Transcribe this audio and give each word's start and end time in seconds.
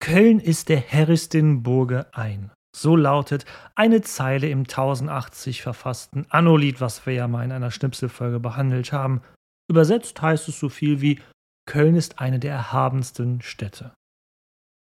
Köln 0.00 0.40
ist 0.40 0.70
der 0.70 0.78
herristin 0.78 1.62
Burge 1.62 2.06
ein. 2.12 2.50
So 2.74 2.96
lautet 2.96 3.44
eine 3.74 4.00
Zeile 4.00 4.48
im 4.48 4.60
1080 4.60 5.62
verfassten 5.62 6.26
Annolied, 6.30 6.80
was 6.80 7.04
wir 7.04 7.12
ja 7.12 7.28
mal 7.28 7.44
in 7.44 7.52
einer 7.52 7.70
Schnipselfolge 7.70 8.40
behandelt 8.40 8.92
haben. 8.92 9.20
Übersetzt 9.68 10.20
heißt 10.20 10.48
es 10.48 10.58
so 10.58 10.68
viel 10.68 11.00
wie 11.00 11.20
Köln 11.68 11.96
ist 11.96 12.18
eine 12.18 12.38
der 12.38 12.52
erhabensten 12.52 13.42
Städte. 13.42 13.92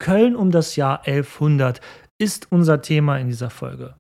Köln 0.02 0.36
um 0.36 0.52
das 0.52 0.76
Jahr 0.76 1.00
1100 1.06 1.82
ist 2.22 2.52
unser 2.52 2.82
Thema 2.82 3.18
in 3.18 3.28
dieser 3.28 3.50
Folge. 3.50 3.96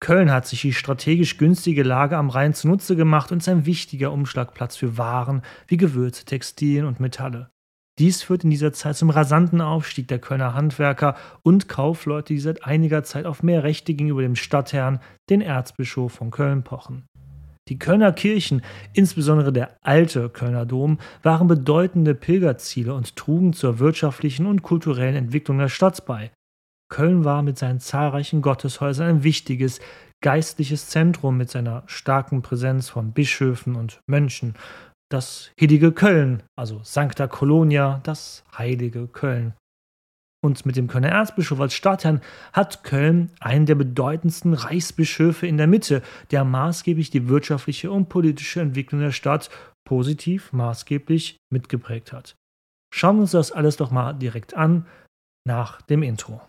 Köln 0.00 0.30
hat 0.30 0.46
sich 0.46 0.62
die 0.62 0.72
strategisch 0.72 1.38
günstige 1.38 1.82
Lage 1.82 2.16
am 2.16 2.30
Rhein 2.30 2.54
zunutze 2.54 2.96
gemacht 2.96 3.32
und 3.32 3.38
ist 3.38 3.48
ein 3.48 3.66
wichtiger 3.66 4.12
Umschlagplatz 4.12 4.76
für 4.76 4.96
Waren 4.96 5.42
wie 5.66 5.76
Gewürze, 5.76 6.24
Textilien 6.24 6.84
und 6.84 7.00
Metalle. 7.00 7.50
Dies 7.98 8.22
führt 8.22 8.44
in 8.44 8.50
dieser 8.50 8.72
Zeit 8.72 8.96
zum 8.96 9.10
rasanten 9.10 9.60
Aufstieg 9.60 10.06
der 10.06 10.20
Kölner 10.20 10.54
Handwerker 10.54 11.16
und 11.42 11.68
Kaufleute, 11.68 12.32
die 12.32 12.38
seit 12.38 12.64
einiger 12.64 13.02
Zeit 13.02 13.26
auf 13.26 13.42
mehr 13.42 13.64
Rechte 13.64 13.94
gegenüber 13.94 14.22
dem 14.22 14.36
Stadtherrn, 14.36 15.00
den 15.30 15.40
Erzbischof 15.40 16.12
von 16.12 16.30
Köln, 16.30 16.62
pochen. 16.62 17.06
Die 17.68 17.78
Kölner 17.78 18.12
Kirchen, 18.12 18.62
insbesondere 18.94 19.52
der 19.52 19.76
alte 19.82 20.30
Kölner 20.30 20.64
Dom, 20.64 20.98
waren 21.22 21.48
bedeutende 21.48 22.14
Pilgerziele 22.14 22.94
und 22.94 23.16
trugen 23.16 23.52
zur 23.52 23.78
wirtschaftlichen 23.78 24.46
und 24.46 24.62
kulturellen 24.62 25.16
Entwicklung 25.16 25.58
der 25.58 25.68
Stadt 25.68 26.06
bei. 26.06 26.30
Köln 26.88 27.24
war 27.24 27.42
mit 27.42 27.58
seinen 27.58 27.80
zahlreichen 27.80 28.40
Gotteshäusern 28.40 29.08
ein 29.08 29.24
wichtiges 29.24 29.80
geistliches 30.20 30.88
Zentrum 30.88 31.36
mit 31.36 31.50
seiner 31.50 31.84
starken 31.86 32.42
Präsenz 32.42 32.88
von 32.88 33.12
Bischöfen 33.12 33.76
und 33.76 34.00
Mönchen 34.06 34.54
das 35.10 35.50
heilige 35.60 35.92
Köln, 35.92 36.42
also 36.56 36.80
Sancta 36.82 37.26
Colonia, 37.26 38.00
das 38.02 38.44
heilige 38.56 39.06
Köln. 39.06 39.54
Und 40.40 40.64
mit 40.66 40.76
dem 40.76 40.86
Kölner 40.86 41.08
Erzbischof 41.08 41.58
als 41.60 41.74
Stadtherrn 41.74 42.20
hat 42.52 42.84
Köln 42.84 43.32
einen 43.40 43.66
der 43.66 43.74
bedeutendsten 43.74 44.54
Reichsbischöfe 44.54 45.46
in 45.46 45.56
der 45.56 45.66
Mitte, 45.66 46.02
der 46.30 46.44
maßgeblich 46.44 47.10
die 47.10 47.28
wirtschaftliche 47.28 47.90
und 47.90 48.08
politische 48.08 48.60
Entwicklung 48.60 49.00
der 49.00 49.10
Stadt 49.10 49.50
positiv 49.84 50.52
maßgeblich 50.52 51.38
mitgeprägt 51.52 52.12
hat. 52.12 52.36
Schauen 52.94 53.16
wir 53.16 53.22
uns 53.22 53.32
das 53.32 53.50
alles 53.50 53.76
doch 53.76 53.90
mal 53.90 54.12
direkt 54.12 54.54
an 54.54 54.86
nach 55.46 55.82
dem 55.82 56.02
Intro. 56.02 56.40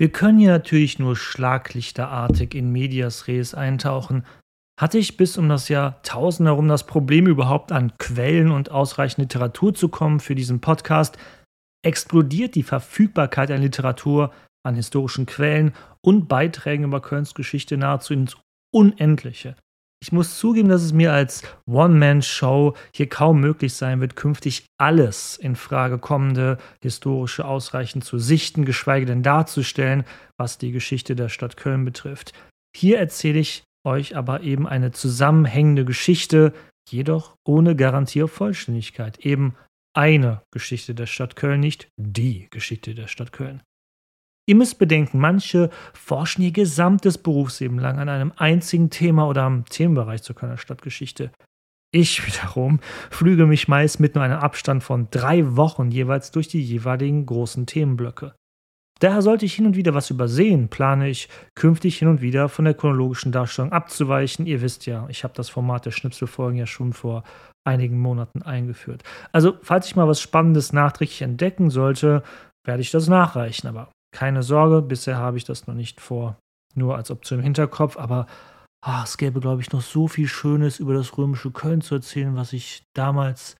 Wir 0.00 0.10
können 0.10 0.38
hier 0.38 0.48
natürlich 0.48 0.98
nur 0.98 1.14
schlaglichterartig 1.14 2.54
in 2.54 2.72
Medias 2.72 3.28
Res 3.28 3.52
eintauchen. 3.52 4.24
Hatte 4.80 4.96
ich 4.96 5.18
bis 5.18 5.36
um 5.36 5.50
das 5.50 5.68
Jahr 5.68 5.96
1000 5.96 6.46
herum 6.46 6.68
das 6.68 6.86
Problem, 6.86 7.26
überhaupt 7.26 7.70
an 7.70 7.92
Quellen 7.98 8.50
und 8.50 8.70
ausreichend 8.70 9.18
Literatur 9.18 9.74
zu 9.74 9.90
kommen 9.90 10.18
für 10.20 10.34
diesen 10.34 10.62
Podcast, 10.62 11.18
explodiert 11.84 12.54
die 12.54 12.62
Verfügbarkeit 12.62 13.50
an 13.50 13.60
Literatur, 13.60 14.32
an 14.66 14.74
historischen 14.74 15.26
Quellen 15.26 15.74
und 16.00 16.28
Beiträgen 16.28 16.84
über 16.84 17.02
Kölns 17.02 17.34
Geschichte 17.34 17.76
nahezu 17.76 18.14
ins 18.14 18.38
Unendliche. 18.72 19.54
Ich 20.02 20.12
muss 20.12 20.38
zugeben, 20.38 20.70
dass 20.70 20.82
es 20.82 20.94
mir 20.94 21.12
als 21.12 21.42
One-Man-Show 21.66 22.74
hier 22.94 23.08
kaum 23.08 23.40
möglich 23.40 23.74
sein 23.74 24.00
wird, 24.00 24.16
künftig 24.16 24.64
alles 24.78 25.36
in 25.36 25.56
Frage 25.56 25.98
kommende 25.98 26.56
historische 26.80 27.44
ausreichend 27.44 28.04
zu 28.04 28.18
sichten, 28.18 28.64
geschweige 28.64 29.04
denn 29.04 29.22
darzustellen, 29.22 30.04
was 30.38 30.56
die 30.56 30.72
Geschichte 30.72 31.14
der 31.14 31.28
Stadt 31.28 31.58
Köln 31.58 31.84
betrifft. 31.84 32.32
Hier 32.74 32.98
erzähle 32.98 33.40
ich 33.40 33.62
euch 33.86 34.16
aber 34.16 34.40
eben 34.40 34.66
eine 34.66 34.90
zusammenhängende 34.90 35.84
Geschichte, 35.84 36.54
jedoch 36.88 37.36
ohne 37.46 37.76
Garantie 37.76 38.22
auf 38.22 38.32
Vollständigkeit. 38.32 39.18
Eben 39.18 39.54
eine 39.94 40.42
Geschichte 40.50 40.94
der 40.94 41.06
Stadt 41.06 41.36
Köln, 41.36 41.60
nicht 41.60 41.88
die 41.98 42.48
Geschichte 42.50 42.94
der 42.94 43.06
Stadt 43.06 43.32
Köln. 43.32 43.62
Ihr 44.46 44.56
müsst 44.56 44.78
bedenken, 44.78 45.18
manche 45.18 45.70
forschen 45.92 46.42
ihr 46.42 46.52
gesamtes 46.52 47.18
Berufsleben 47.18 47.78
lang 47.78 47.98
an 47.98 48.08
einem 48.08 48.32
einzigen 48.36 48.90
Thema 48.90 49.28
oder 49.28 49.42
am 49.42 49.64
Themenbereich 49.66 50.22
zur 50.22 50.36
Kölner 50.36 50.58
Stadtgeschichte. 50.58 51.30
Ich 51.92 52.24
wiederum 52.26 52.80
flüge 53.10 53.46
mich 53.46 53.68
meist 53.68 54.00
mit 54.00 54.14
nur 54.14 54.24
einem 54.24 54.38
Abstand 54.38 54.84
von 54.84 55.08
drei 55.10 55.56
Wochen 55.56 55.90
jeweils 55.90 56.30
durch 56.30 56.48
die 56.48 56.62
jeweiligen 56.62 57.26
großen 57.26 57.66
Themenblöcke. 57.66 58.34
Daher 59.00 59.22
sollte 59.22 59.46
ich 59.46 59.54
hin 59.54 59.66
und 59.66 59.76
wieder 59.76 59.94
was 59.94 60.10
übersehen, 60.10 60.68
plane 60.68 61.08
ich 61.08 61.28
künftig 61.54 61.98
hin 61.98 62.08
und 62.08 62.20
wieder 62.20 62.50
von 62.50 62.66
der 62.66 62.74
chronologischen 62.74 63.32
Darstellung 63.32 63.72
abzuweichen. 63.72 64.46
Ihr 64.46 64.60
wisst 64.60 64.84
ja, 64.86 65.06
ich 65.08 65.24
habe 65.24 65.34
das 65.34 65.48
Format 65.48 65.86
der 65.86 65.90
Schnipselfolgen 65.90 66.58
ja 66.58 66.66
schon 66.66 66.92
vor 66.92 67.24
einigen 67.64 67.98
Monaten 67.98 68.42
eingeführt. 68.42 69.02
Also, 69.32 69.56
falls 69.62 69.86
ich 69.86 69.96
mal 69.96 70.06
was 70.06 70.20
Spannendes 70.20 70.74
nachträglich 70.74 71.22
entdecken 71.22 71.70
sollte, 71.70 72.22
werde 72.64 72.82
ich 72.82 72.90
das 72.90 73.08
nachreichen. 73.08 73.68
Aber 73.68 73.90
keine 74.12 74.42
Sorge, 74.42 74.82
bisher 74.82 75.16
habe 75.16 75.36
ich 75.36 75.44
das 75.44 75.66
noch 75.66 75.74
nicht 75.74 76.00
vor. 76.00 76.36
Nur 76.74 76.96
als 76.96 77.10
Option 77.10 77.40
im 77.40 77.44
Hinterkopf, 77.44 77.96
aber 77.96 78.26
ach, 78.84 79.04
es 79.04 79.18
gäbe, 79.18 79.40
glaube 79.40 79.62
ich, 79.62 79.72
noch 79.72 79.82
so 79.82 80.08
viel 80.08 80.28
Schönes 80.28 80.78
über 80.78 80.94
das 80.94 81.16
römische 81.16 81.50
Köln 81.50 81.80
zu 81.80 81.96
erzählen, 81.96 82.36
was 82.36 82.52
ich 82.52 82.84
damals 82.94 83.56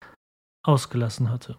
ausgelassen 0.65 1.31
hatte. 1.31 1.59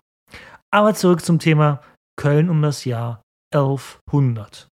Aber 0.71 0.93
zurück 0.93 1.21
zum 1.21 1.39
Thema 1.39 1.81
Köln 2.15 2.49
um 2.49 2.61
das 2.61 2.85
Jahr 2.85 3.21
1100. 3.53 4.67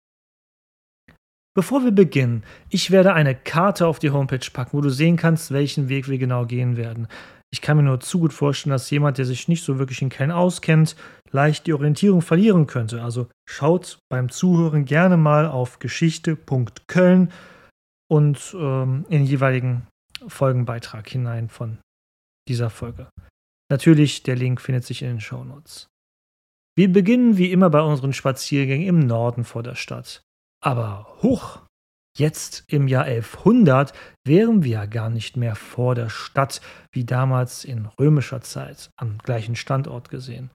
Bevor 1.57 1.85
wir 1.85 1.93
beginnen, 1.93 2.43
ich 2.69 2.91
werde 2.91 3.15
eine 3.15 3.37
Karte 3.37 3.87
auf 3.87 4.01
die 4.01 4.11
Homepage 4.11 4.51
packen, 4.53 4.77
wo 4.77 4.81
du 4.81 4.91
sehen 4.91 5.17
kannst, 5.17 5.53
welchen 5.53 5.89
Weg 5.89 6.09
wir 6.09 6.19
genau 6.19 6.47
gehen 6.47 6.77
werden. 6.77 7.07
Ich 7.53 7.61
kann 7.61 7.77
mir 7.77 7.85
nur 7.85 8.01
zu 8.01 8.19
gut 8.19 8.33
vorstellen, 8.33 8.73
dass 8.73 8.91
jemand, 8.91 9.19
der 9.19 9.25
sich 9.25 9.47
nicht 9.47 9.63
so 9.63 9.79
wirklich 9.79 10.03
in 10.03 10.09
Köln 10.09 10.33
auskennt, 10.33 10.97
leicht 11.35 11.67
die 11.67 11.73
Orientierung 11.73 12.23
verlieren 12.23 12.67
könnte. 12.67 13.03
Also 13.03 13.29
schaut 13.47 13.99
beim 14.09 14.31
Zuhören 14.31 14.85
gerne 14.85 15.17
mal 15.17 15.47
auf 15.47 15.81
geschichte.köln 15.81 17.33
und 18.09 18.57
ähm, 18.59 19.05
in 19.09 19.19
den 19.19 19.27
jeweiligen 19.27 19.87
Folgenbeitrag 20.27 21.09
hinein 21.09 21.49
von 21.49 21.79
dieser 22.49 22.71
Folge. 22.71 23.09
Natürlich, 23.71 24.23
der 24.23 24.37
Link 24.37 24.61
findet 24.61 24.85
sich 24.85 25.03
in 25.03 25.09
den 25.09 25.21
Shownotes. 25.21 25.89
Wir 26.77 26.93
beginnen 26.93 27.37
wie 27.37 27.51
immer 27.51 27.71
bei 27.71 27.81
unseren 27.81 28.13
Spaziergängen 28.13 28.87
im 28.87 29.01
Norden 29.01 29.45
vor 29.45 29.63
der 29.63 29.75
Stadt. 29.75 30.23
Aber 30.63 31.19
hoch, 31.23 31.61
Jetzt 32.17 32.63
im 32.69 32.87
Jahr 32.87 33.05
1100 33.07 33.93
wären 34.25 34.63
wir 34.63 34.71
ja 34.71 34.87
gar 34.87 35.11
nicht 35.11 35.37
mehr 35.37 35.57
vor 35.57 35.97
der 35.97 36.09
Stadt, 36.09 36.61
wie 36.93 37.05
damals 37.05 37.65
in 37.65 37.87
römischer 37.87 38.41
Zeit, 38.41 38.91
am 38.97 39.19
gleichen 39.19 39.57
Standort 39.57 40.11
gesehen. 40.11 40.51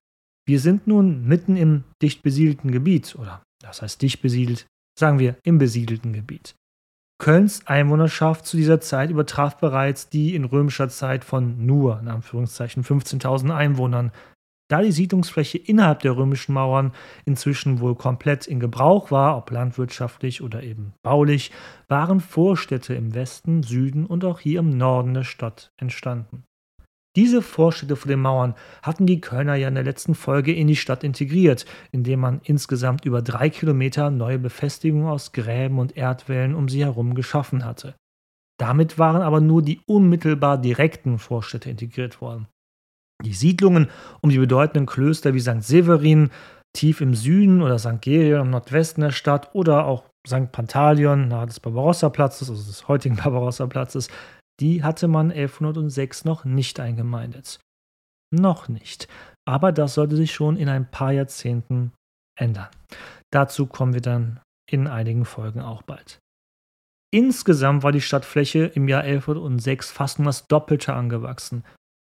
Wir 0.50 0.60
sind 0.60 0.88
nun 0.88 1.28
mitten 1.28 1.56
im 1.56 1.84
dicht 2.02 2.24
besiedelten 2.24 2.72
Gebiet, 2.72 3.16
oder 3.20 3.44
das 3.62 3.84
heißt 3.84 4.02
dicht 4.02 4.24
besiedelt, 4.24 4.66
sagen 4.98 5.20
wir 5.20 5.36
im 5.44 5.60
besiedelten 5.60 6.12
Gebiet. 6.12 6.56
Kölns 7.22 7.68
Einwohnerschaft 7.68 8.48
zu 8.48 8.58
dieser 8.58 8.82
Zeit 8.82 9.12
übertraf 9.12 9.58
bereits 9.58 10.10
die 10.10 10.34
in 10.34 10.46
römischer 10.46 10.90
Zeit 10.90 11.24
von 11.24 11.68
nur, 11.68 12.00
in 12.00 12.08
Anführungszeichen, 12.08 12.84
15.000 12.84 13.56
Einwohnern 13.56 14.12
da 14.72 14.82
die 14.82 14.92
Siedlungsfläche 14.92 15.60
innerhalb 15.60 16.00
der 16.00 16.18
römischen 16.18 16.54
Mauern 16.54 16.94
inzwischen 17.26 17.80
wohl 17.80 17.94
komplett 17.94 18.48
in 18.48 18.60
Gebrauch 18.60 19.12
war, 19.12 19.38
ob 19.38 19.52
landwirtschaftlich 19.52 20.42
oder 20.42 20.64
eben 20.64 20.94
baulich, 21.04 21.52
waren 21.88 22.22
Vorstädte 22.22 22.96
im 22.96 23.14
Westen, 23.14 23.62
Süden 23.62 24.08
und 24.08 24.26
auch 24.26 24.40
hier 24.40 24.62
im 24.62 24.72
Norden 24.72 25.14
der 25.14 25.26
Stadt 25.26 25.72
entstanden. 25.78 26.44
Diese 27.20 27.42
Vorstädte 27.42 27.98
vor 27.98 28.08
den 28.08 28.22
Mauern 28.22 28.56
hatten 28.82 29.06
die 29.06 29.20
Kölner 29.20 29.56
ja 29.56 29.68
in 29.68 29.76
der 29.76 29.84
letzten 29.84 30.16
Folge 30.16 30.54
in 30.54 30.68
die 30.68 30.78
Stadt 30.78 31.04
integriert, 31.04 31.66
indem 31.92 32.22
man 32.22 32.40
insgesamt 32.46 33.04
über 33.04 33.22
drei 33.22 33.50
Kilometer 33.50 34.10
neue 34.10 34.40
Befestigungen 34.40 35.10
aus 35.10 35.34
Gräben 35.34 35.80
und 35.80 35.98
Erdwällen 35.98 36.56
um 36.56 36.70
sie 36.70 36.86
herum 36.86 37.16
geschaffen 37.16 37.66
hatte. 37.66 37.94
Damit 38.58 38.98
waren 39.00 39.22
aber 39.22 39.42
nur 39.42 39.62
die 39.62 39.82
unmittelbar 39.86 40.58
direkten 40.58 41.20
Vorstädte 41.20 41.70
integriert 41.70 42.22
worden. 42.22 42.48
Die 43.26 43.34
Siedlungen 43.34 43.90
um 44.22 44.30
die 44.30 44.40
bedeutenden 44.40 44.86
Klöster 44.86 45.34
wie 45.34 45.42
St. 45.42 45.62
Severin 45.62 46.30
tief 46.74 47.02
im 47.02 47.16
Süden 47.16 47.62
oder 47.62 47.80
St. 47.80 48.00
Gerion 48.00 48.46
im 48.46 48.50
Nordwesten 48.52 49.02
der 49.02 49.12
Stadt 49.12 49.50
oder 49.54 49.88
auch 49.88 50.06
St. 50.26 50.54
Pantaleon 50.54 51.28
nahe 51.28 51.48
des 51.48 51.60
Barbarossa-Platzes, 51.60 52.50
also 52.50 52.64
des 52.64 52.88
heutigen 52.88 53.16
Barbarossa-Platzes, 53.22 54.08
die 54.60 54.84
hatte 54.84 55.08
man 55.08 55.32
1106 55.32 56.26
noch 56.26 56.46
nicht 56.46 56.80
eingemeindet. 56.80 57.60
Noch 58.32 58.70
nicht. 58.70 59.08
Aber 59.46 59.72
das 59.72 59.96
sollte 59.96 60.16
sich 60.16 60.34
schon 60.34 60.58
in 60.58 60.70
ein 60.70 60.90
paar 60.90 61.12
Jahrzehnten 61.12 61.94
ändern. 62.38 62.70
Dazu 63.32 63.66
kommen 63.66 63.94
wir 63.94 64.02
dann 64.02 64.40
in 64.70 64.88
einigen 64.88 65.26
Folgen 65.26 65.62
auch 65.62 65.82
bald. 65.82 66.20
Insgesamt 67.12 67.82
war 67.82 67.92
die 67.92 68.02
Stadtfläche 68.02 68.66
im 68.66 68.88
Jahr 68.88 69.02
1106 69.02 69.92
fast 69.92 70.20
um 70.20 70.26
das 70.26 70.46
Doppelte 70.48 70.94
angewachsen 70.94 71.64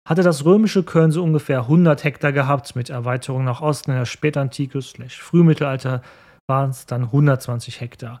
hatte 0.07 0.23
das 0.23 0.45
römische 0.45 0.83
Köln 0.83 1.11
so 1.11 1.23
ungefähr 1.23 1.59
100 1.61 2.03
Hektar 2.03 2.31
gehabt, 2.31 2.75
mit 2.75 2.89
Erweiterung 2.89 3.43
nach 3.43 3.61
Osten 3.61 3.91
in 3.91 3.97
der 3.97 4.05
Spätantike 4.05 4.81
Frühmittelalter 4.81 6.01
waren 6.47 6.71
es 6.71 6.85
dann 6.85 7.03
120 7.03 7.81
Hektar. 7.81 8.19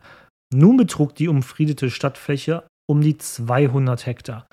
Nun 0.53 0.77
betrug 0.77 1.15
die 1.15 1.27
umfriedete 1.27 1.89
Stadtfläche 1.89 2.63
um 2.91 3.01
die 3.01 3.17
200 3.17 4.05
Hektar. 4.05 4.47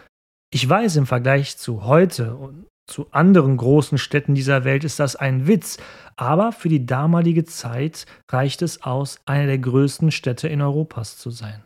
Ich 0.50 0.66
weiß, 0.66 0.96
im 0.96 1.06
Vergleich 1.06 1.58
zu 1.58 1.84
heute 1.84 2.36
und 2.36 2.66
zu 2.86 3.10
anderen 3.10 3.58
großen 3.58 3.98
Städten 3.98 4.34
dieser 4.34 4.64
Welt 4.64 4.84
ist 4.84 4.98
das 4.98 5.14
ein 5.14 5.46
Witz, 5.46 5.76
aber 6.16 6.52
für 6.52 6.70
die 6.70 6.86
damalige 6.86 7.44
Zeit 7.44 8.06
reicht 8.30 8.62
es 8.62 8.82
aus, 8.82 9.20
eine 9.26 9.46
der 9.46 9.58
größten 9.58 10.10
Städte 10.10 10.48
in 10.48 10.62
Europas 10.62 11.18
zu 11.18 11.30
sein. 11.30 11.64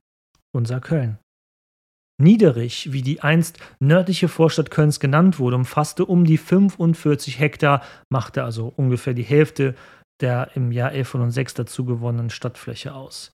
Unser 0.53 0.81
Köln. 0.81 1.19
Niederich, 2.21 2.93
wie 2.93 3.03
die 3.03 3.21
einst 3.21 3.59
nördliche 3.81 4.29
Vorstadt 4.29 4.71
Kölns 4.71 4.99
genannt 4.99 5.39
wurde, 5.39 5.57
umfasste 5.57 6.05
um 6.05 6.25
die 6.25 6.39
45 6.39 7.39
Hektar, 7.39 7.83
machte 8.11 8.43
also 8.43 8.73
ungefähr 8.77 9.15
die 9.15 9.23
Hälfte 9.23 9.75
der 10.21 10.51
im 10.55 10.73
Jahr 10.73 10.91
1106 10.91 11.55
dazu 11.55 11.85
gewonnenen 11.85 12.31
Stadtfläche 12.31 12.95
aus. 12.95 13.33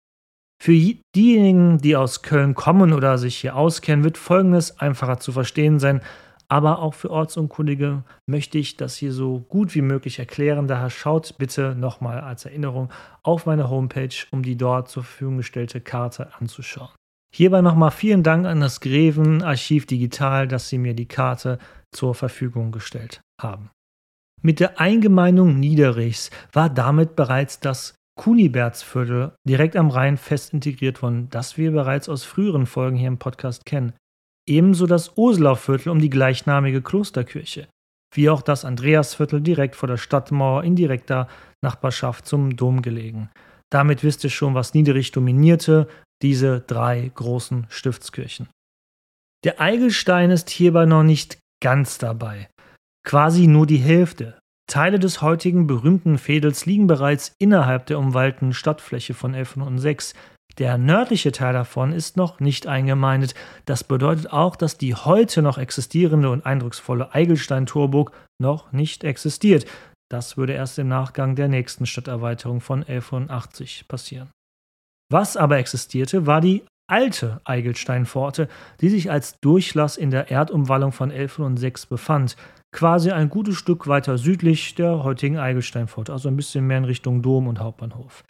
Für 0.61 0.73
diejenigen, 1.15 1.79
die 1.79 1.97
aus 1.97 2.23
Köln 2.23 2.55
kommen 2.55 2.93
oder 2.93 3.17
sich 3.17 3.37
hier 3.37 3.55
auskennen, 3.57 4.05
wird 4.05 4.19
Folgendes 4.19 4.81
einfacher 4.81 5.19
zu 5.21 5.33
verstehen 5.33 5.79
sein, 5.79 6.01
aber 6.49 6.81
auch 6.81 6.95
für 6.95 7.11
Ortsunkundige 7.11 8.03
möchte 8.27 8.59
ich 8.59 8.77
das 8.77 8.97
hier 8.97 9.13
so 9.13 9.41
gut 9.41 9.75
wie 9.75 9.83
möglich 9.83 10.19
erklären. 10.19 10.67
Daher 10.67 10.89
schaut 10.89 11.37
bitte 11.37 11.75
nochmal 11.75 12.21
als 12.21 12.47
Erinnerung 12.47 12.91
auf 13.23 13.45
meine 13.45 13.69
Homepage, 13.69 14.15
um 14.31 14.43
die 14.43 14.57
dort 14.57 14.89
zur 14.89 15.05
Verfügung 15.05 15.37
gestellte 15.37 15.81
Karte 15.81 16.33
anzuschauen. 16.41 16.89
Hierbei 17.35 17.61
nochmal 17.61 17.91
vielen 17.91 18.23
Dank 18.23 18.47
an 18.47 18.61
das 18.61 18.81
Greven 18.81 19.43
Archiv 19.43 19.85
Digital, 19.85 20.49
dass 20.49 20.71
Sie 20.71 20.79
mir 20.79 20.95
die 20.95 21.07
Karte 21.07 21.59
zur 21.95 22.15
Verfügung 22.15 22.73
gestellt 22.73 23.21
haben. 23.41 23.71
Mit 24.41 24.61
der 24.61 24.81
Eingemeindung 24.81 25.61
Niederichs 25.61 26.31
war 26.53 26.71
damit 26.71 27.15
bereits 27.15 27.61
das 27.61 27.98
Kunibertsviertel 28.19 29.33
direkt 29.49 29.77
am 29.77 29.89
Rhein 29.89 30.19
fest 30.19 30.53
integriert 30.53 31.01
worden, 31.01 31.31
das 31.31 31.57
wir 31.57 31.73
bereits 31.73 32.11
aus 32.11 32.25
früheren 32.25 32.67
Folgen 32.67 32.99
hier 32.99 33.09
im 33.09 33.19
Podcast 33.19 33.65
kennen. 33.65 33.95
Ebenso 34.47 34.87
das 34.87 35.17
Urslauviertel 35.17 35.91
um 35.91 36.01
die 36.01 36.11
gleichnamige 36.11 36.83
Klosterkirche, 36.83 37.69
wie 38.15 38.29
auch 38.29 38.43
das 38.43 38.67
Andreasviertel 38.67 39.41
direkt 39.41 39.77
vor 39.77 39.87
der 39.87 39.97
Stadtmauer 39.97 40.65
in 40.65 40.77
direkter 40.77 41.29
Nachbarschaft 41.63 42.27
zum 42.27 42.57
Dom 42.57 42.83
gelegen. 42.83 43.31
Damit 43.71 44.03
wisst 44.03 44.25
ihr 44.25 44.31
schon, 44.31 44.55
was 44.55 44.75
Niederich 44.75 45.13
dominierte, 45.13 45.89
diese 46.21 46.61
drei 46.61 47.11
großen 47.15 47.67
Stiftskirchen. 47.69 48.49
Der 49.45 49.61
Eigelstein 49.61 50.31
ist 50.31 50.51
hierbei 50.51 50.87
noch 50.87 51.05
nicht 51.05 51.39
ganz 51.63 51.99
dabei. 51.99 52.49
Quasi 53.07 53.47
nur 53.47 53.67
die 53.67 53.77
Hälfte. 53.77 54.39
Teile 54.69 54.99
des 54.99 55.23
heutigen 55.23 55.67
berühmten 55.67 56.19
Fädels 56.19 56.67
liegen 56.67 56.87
bereits 56.87 57.35
innerhalb 57.39 57.87
der 57.87 57.99
umwallten 57.99 58.53
Stadtfläche 58.53 59.15
von 59.15 59.35
1106. 59.35 60.15
Der 60.59 60.77
nördliche 60.77 61.33
Teil 61.33 61.55
davon 61.55 61.93
ist 61.93 62.19
noch 62.19 62.39
nicht 62.39 62.67
eingemeindet. 62.67 63.35
Das 63.65 63.83
bedeutet 63.83 64.31
auch, 64.31 64.57
dass 64.57 64.77
die 64.77 64.95
heute 64.95 65.41
noch 65.41 65.57
existierende 65.57 66.31
und 66.31 66.45
eindrucksvolle 66.45 67.15
Eigelstein-Torburg 67.15 68.13
noch 68.39 68.71
nicht 68.73 69.05
existiert. 69.05 69.65
Das 70.11 70.37
würde 70.37 70.53
erst 70.53 70.79
im 70.79 70.89
Nachgang 70.89 71.35
der 71.35 71.49
nächsten 71.49 71.87
Stadterweiterung 71.87 72.61
von 72.61 72.81
1180 72.81 73.89
passieren. 73.89 74.29
Was 75.11 75.39
aber 75.39 75.57
existierte, 75.57 76.27
war 76.27 76.43
die 76.43 76.63
alte 76.91 77.41
Eigelsteinpforte, 77.45 78.49
die 78.81 78.89
sich 78.89 79.11
als 79.11 79.39
Durchlass 79.41 79.97
in 79.97 80.11
der 80.11 80.31
Erdumwallung 80.31 80.93
von 80.93 81.11
1106 81.11 81.87
befand, 81.87 82.37
quasi 82.73 83.11
ein 83.11 83.29
gutes 83.29 83.57
Stück 83.57 83.87
weiter 83.87 84.19
südlich 84.19 84.75
der 84.75 85.03
heutigen 85.05 85.39
Eigelsteinpforte, 85.39 86.13
also 86.13 86.29
ein 86.29 86.37
bisschen 86.37 86.67
mehr 86.67 86.79
in 86.79 86.85
Richtung 86.85 87.23
Dom 87.23 87.47
und 87.47 87.61
Hauptbahnhof. 87.61 88.25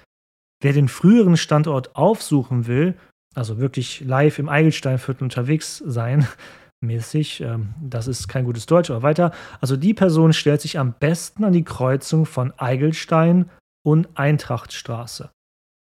Wer 0.62 0.73
den 0.73 0.88
früheren 0.88 1.37
Standort 1.37 1.94
aufsuchen 1.96 2.67
will, 2.67 2.94
also 3.35 3.58
wirklich 3.58 4.00
live 4.00 4.38
im 4.38 4.49
Eigelsteinviertel 4.49 5.25
unterwegs 5.25 5.82
sein, 5.85 6.26
mäßig, 6.81 7.40
ähm, 7.40 7.75
das 7.81 8.06
ist 8.06 8.29
kein 8.29 8.44
gutes 8.44 8.67
Deutsch, 8.67 8.90
aber 8.90 9.02
weiter, 9.02 9.32
also 9.61 9.76
die 9.76 9.94
Person 9.94 10.32
stellt 10.32 10.61
sich 10.61 10.79
am 10.79 10.94
besten 10.94 11.44
an 11.44 11.52
die 11.52 11.64
Kreuzung 11.64 12.25
von 12.25 12.52
Eigelstein 12.58 13.50
und 13.85 14.08
Eintrachtstraße. 14.17 15.31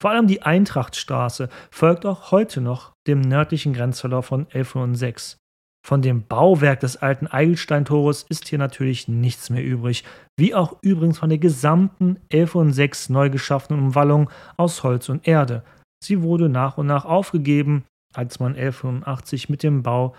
Vor 0.02 0.10
allem 0.10 0.26
die 0.26 0.42
Eintrachtstraße 0.42 1.48
folgt 1.70 2.04
auch 2.06 2.32
heute 2.32 2.60
noch 2.60 2.92
dem 3.06 3.20
nördlichen 3.20 3.72
Grenzverlauf 3.72 4.26
von 4.26 4.46
1106. 4.52 5.38
Von 5.84 6.00
dem 6.00 6.26
Bauwerk 6.26 6.80
des 6.80 6.96
alten 6.96 7.26
Eigelsteintores 7.26 8.22
ist 8.28 8.48
hier 8.48 8.58
natürlich 8.58 9.08
nichts 9.08 9.50
mehr 9.50 9.64
übrig, 9.64 10.04
wie 10.38 10.54
auch 10.54 10.76
übrigens 10.80 11.18
von 11.18 11.28
der 11.28 11.38
gesamten 11.38 12.18
1106 12.32 13.08
neu 13.08 13.30
geschaffenen 13.30 13.82
Umwallung 13.82 14.30
aus 14.56 14.84
Holz 14.84 15.08
und 15.08 15.26
Erde. 15.26 15.64
Sie 16.02 16.22
wurde 16.22 16.48
nach 16.48 16.78
und 16.78 16.86
nach 16.86 17.04
aufgegeben, 17.04 17.84
als 18.14 18.38
man 18.38 18.54
1185 18.54 19.48
mit 19.48 19.62
dem 19.62 19.82
Bau 19.82 20.14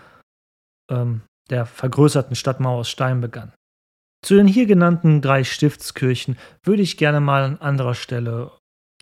ähm, 0.90 1.22
der 1.50 1.64
vergrößerten 1.66 2.36
Stadtmauer 2.36 2.80
aus 2.80 2.90
Stein 2.90 3.20
begann. 3.20 3.52
Zu 4.22 4.36
den 4.36 4.46
hier 4.46 4.66
genannten 4.66 5.20
drei 5.20 5.44
Stiftskirchen 5.44 6.38
würde 6.62 6.82
ich 6.82 6.96
gerne 6.96 7.20
mal 7.20 7.42
an 7.42 7.58
anderer 7.58 7.94
Stelle 7.94 8.52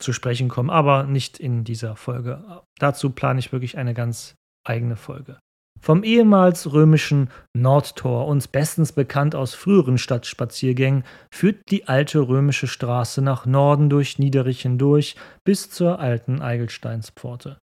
zu 0.00 0.12
sprechen 0.12 0.48
kommen, 0.48 0.70
aber 0.70 1.04
nicht 1.04 1.38
in 1.38 1.64
dieser 1.64 1.96
Folge. 1.96 2.62
Dazu 2.78 3.10
plane 3.10 3.38
ich 3.38 3.52
wirklich 3.52 3.78
eine 3.78 3.94
ganz 3.94 4.34
eigene 4.64 4.96
Folge. 4.96 5.38
Vom 5.80 6.04
ehemals 6.04 6.72
römischen 6.72 7.28
Nordtor, 7.56 8.28
uns 8.28 8.46
bestens 8.46 8.92
bekannt 8.92 9.34
aus 9.34 9.54
früheren 9.54 9.98
Stadtspaziergängen, 9.98 11.02
führt 11.32 11.70
die 11.70 11.88
alte 11.88 12.20
römische 12.20 12.68
Straße 12.68 13.20
nach 13.20 13.46
Norden 13.46 13.90
durch 13.90 14.18
Niederich 14.18 14.62
hindurch 14.62 15.16
bis 15.44 15.70
zur 15.70 15.98
alten 15.98 16.40
Eigelsteinspforte. 16.40 17.58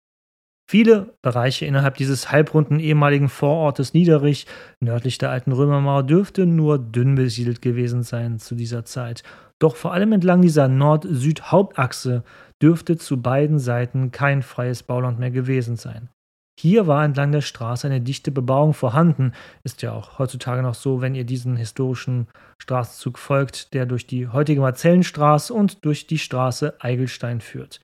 Viele 0.67 1.13
Bereiche 1.21 1.65
innerhalb 1.65 1.95
dieses 1.95 2.31
halbrunden 2.31 2.79
ehemaligen 2.79 3.29
Vorortes 3.29 3.93
Niederich, 3.93 4.47
nördlich 4.79 5.19
der 5.19 5.29
alten 5.29 5.51
Römermauer, 5.51 6.03
dürfte 6.03 6.47
nur 6.47 6.79
dünn 6.79 7.15
besiedelt 7.15 7.61
gewesen 7.61 8.01
sein 8.01 8.39
zu 8.39 8.55
dieser 8.55 8.83
Zeit 8.85 9.23
doch 9.59 9.75
vor 9.75 9.93
allem 9.93 10.11
entlang 10.11 10.41
dieser 10.41 10.67
Nord-Süd-Hauptachse 10.67 12.23
dürfte 12.61 12.97
zu 12.97 13.21
beiden 13.21 13.59
Seiten 13.59 14.11
kein 14.11 14.41
freies 14.41 14.83
Bauland 14.83 15.19
mehr 15.19 15.31
gewesen 15.31 15.77
sein. 15.77 16.09
Hier 16.57 16.87
war 16.87 17.03
entlang 17.03 17.31
der 17.31 17.41
Straße 17.41 17.87
eine 17.87 17.99
dichte 17.99 18.31
Bebauung 18.31 18.73
vorhanden, 18.73 19.33
ist 19.63 19.81
ja 19.81 19.91
auch 19.91 20.19
heutzutage 20.19 20.61
noch 20.61 20.75
so, 20.75 21.01
wenn 21.01 21.13
ihr 21.13 21.25
diesen 21.25 21.57
historischen 21.57 22.27
Straßenzug 22.61 23.19
folgt, 23.19 23.73
der 23.73 23.85
durch 23.85 24.07
die 24.07 24.29
heutige 24.29 24.61
Marzellenstraße 24.61 25.53
und 25.53 25.83
durch 25.83 26.07
die 26.07 26.17
Straße 26.17 26.75
Eigelstein 26.79 27.41
führt. 27.41 27.81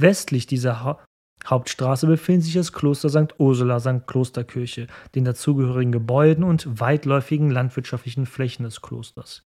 Westlich 0.00 0.46
dieser 0.46 0.82
ha 0.82 1.04
Hauptstraße 1.46 2.06
befindet 2.06 2.44
sich 2.44 2.54
das 2.54 2.72
Kloster 2.72 3.08
St. 3.08 3.38
Ursula 3.38 3.80
St. 3.80 4.06
Klosterkirche, 4.06 4.88
den 5.14 5.24
dazugehörigen 5.24 5.90
Gebäuden 5.90 6.44
und 6.44 6.80
weitläufigen 6.80 7.50
landwirtschaftlichen 7.50 8.26
Flächen 8.26 8.64
des 8.64 8.82
Klosters. 8.82 9.42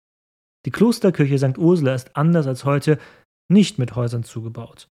Die 0.67 0.73
Klosterkirche 0.73 1.39
St. 1.39 1.57
Ursula 1.57 1.95
ist 1.95 2.17
anders 2.17 2.49
als 2.49 2.65
heute 2.65 2.99
nicht 3.49 3.79
mit 3.79 3.95
Häusern 3.95 4.25
zugebaut. 4.25 4.89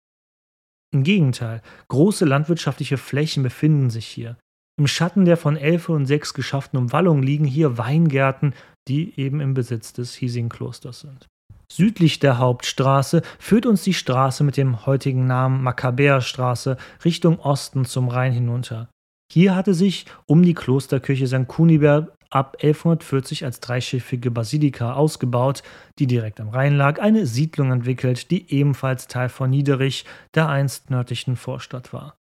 Im 0.96 1.02
Gegenteil, 1.02 1.60
große 1.88 2.24
landwirtschaftliche 2.24 2.96
Flächen 2.96 3.42
befinden 3.42 3.90
sich 3.90 4.06
hier. 4.06 4.38
Im 4.78 4.86
Schatten 4.86 5.26
der 5.26 5.36
von 5.36 5.58
Elfe 5.58 5.92
und 5.92 6.06
Sechs 6.06 6.32
geschafften 6.32 6.78
Umwallung 6.78 7.22
liegen 7.22 7.44
hier 7.44 7.76
Weingärten, 7.76 8.54
die 8.88 9.12
eben 9.20 9.40
im 9.40 9.52
Besitz 9.52 9.92
des 9.92 10.14
hiesigen 10.14 10.48
Klosters 10.48 11.00
sind. 11.00 11.26
Südlich 11.70 12.18
der 12.18 12.38
Hauptstraße 12.38 13.20
führt 13.38 13.66
uns 13.66 13.82
die 13.82 13.92
Straße 13.92 14.42
mit 14.42 14.56
dem 14.56 14.86
heutigen 14.86 15.26
Namen 15.26 15.62
Makkabäerstraße 15.62 16.78
Richtung 17.04 17.40
Osten 17.40 17.84
zum 17.84 18.08
Rhein 18.08 18.32
hinunter. 18.32 18.88
Hier 19.30 19.54
hatte 19.54 19.74
sich 19.74 20.06
um 20.24 20.42
die 20.42 20.54
Klosterkirche 20.54 21.26
St. 21.26 21.46
Kunibert 21.46 22.15
ab 22.30 22.56
1140 22.62 23.44
als 23.44 23.60
dreischiffige 23.60 24.30
Basilika 24.30 24.94
ausgebaut, 24.94 25.62
die 25.98 26.06
direkt 26.06 26.40
am 26.40 26.48
Rhein 26.48 26.76
lag, 26.76 27.00
eine 27.00 27.26
Siedlung 27.26 27.72
entwickelt, 27.72 28.30
die 28.30 28.52
ebenfalls 28.52 29.06
Teil 29.06 29.28
von 29.28 29.50
Niederich, 29.50 30.04
der 30.34 30.48
einst 30.48 30.90
nördlichen 30.90 31.36
Vorstadt 31.36 31.92
war. 31.92 32.16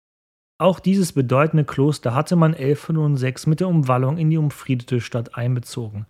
Auch 0.59 0.79
dieses 0.79 1.13
bedeutende 1.13 1.65
Kloster 1.65 2.15
hatte 2.15 2.37
man 2.37 2.55
1106 2.55 3.47
mit 3.47 3.61
der 3.61 3.69
Umwallung 3.69 4.19
in 4.19 4.31
die 4.31 4.39
umfriedete 4.39 5.01
Stadt 5.01 5.37
einbezogen. 5.37 6.07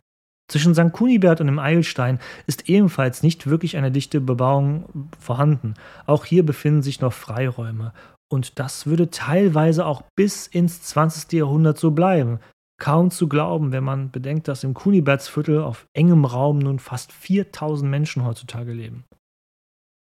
Zwischen 0.50 0.74
St. 0.74 0.92
Kunibert 0.92 1.40
und 1.40 1.46
dem 1.46 1.58
Eilstein 1.58 2.18
ist 2.46 2.68
ebenfalls 2.68 3.22
nicht 3.22 3.46
wirklich 3.46 3.76
eine 3.78 3.90
dichte 3.90 4.20
Bebauung 4.20 5.10
vorhanden. 5.18 5.74
Auch 6.04 6.26
hier 6.26 6.44
befinden 6.44 6.82
sich 6.82 7.00
noch 7.00 7.14
Freiräume. 7.14 7.94
Und 8.30 8.58
das 8.58 8.86
würde 8.86 9.10
teilweise 9.10 9.86
auch 9.86 10.02
bis 10.16 10.46
ins 10.46 10.82
20. 10.82 11.32
Jahrhundert 11.32 11.78
so 11.78 11.92
bleiben. 11.92 12.40
Kaum 12.78 13.10
zu 13.10 13.28
glauben, 13.28 13.72
wenn 13.72 13.84
man 13.84 14.10
bedenkt, 14.10 14.48
dass 14.48 14.64
im 14.64 14.74
Kunibertsviertel 14.74 15.62
auf 15.62 15.86
engem 15.92 16.24
Raum 16.24 16.58
nun 16.58 16.78
fast 16.78 17.12
4000 17.12 17.88
Menschen 17.88 18.24
heutzutage 18.24 18.72
leben. 18.72 19.04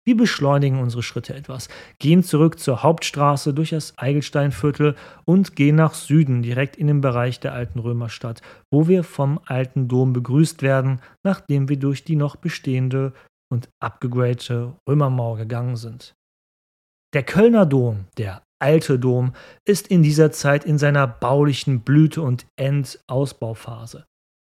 Wir 0.05 0.17
beschleunigen 0.17 0.79
unsere 0.79 1.01
Schritte 1.01 1.33
etwas, 1.33 1.69
gehen 1.99 2.23
zurück 2.23 2.59
zur 2.59 2.83
Hauptstraße 2.83 3.53
durch 3.53 3.69
das 3.69 3.97
Eigelsteinviertel 3.97 4.95
und 5.23 5.55
gehen 5.55 5.77
nach 5.77 5.93
Süden, 5.93 6.41
direkt 6.41 6.75
in 6.75 6.87
den 6.87 6.99
Bereich 6.99 7.39
der 7.39 7.53
alten 7.53 7.79
Römerstadt, 7.79 8.41
wo 8.69 8.87
wir 8.89 9.05
vom 9.05 9.39
alten 9.45 9.87
Dom 9.87 10.11
begrüßt 10.11 10.61
werden, 10.61 10.99
nachdem 11.23 11.69
wir 11.69 11.79
durch 11.79 12.03
die 12.03 12.17
noch 12.17 12.35
bestehende 12.35 13.13
und 13.49 13.69
abgegradete 13.79 14.75
Römermauer 14.89 15.37
gegangen 15.37 15.77
sind. 15.77 16.15
Der 17.13 17.23
Kölner 17.23 17.65
Dom, 17.65 18.05
der 18.17 18.43
alte 18.63 18.97
Dom 18.97 19.33
ist 19.65 19.89
in 19.89 20.01
dieser 20.03 20.31
Zeit 20.31 20.63
in 20.63 20.77
seiner 20.77 21.05
baulichen 21.05 21.81
Blüte 21.81 22.21
und 22.21 22.47
Endausbauphase. 22.55 24.05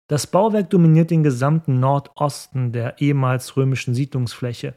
Das 0.08 0.26
Bauwerk 0.26 0.68
dominiert 0.68 1.10
den 1.10 1.22
gesamten 1.22 1.80
Nordosten 1.80 2.72
der 2.72 3.00
ehemals 3.00 3.56
römischen 3.56 3.94
Siedlungsfläche. 3.94 4.74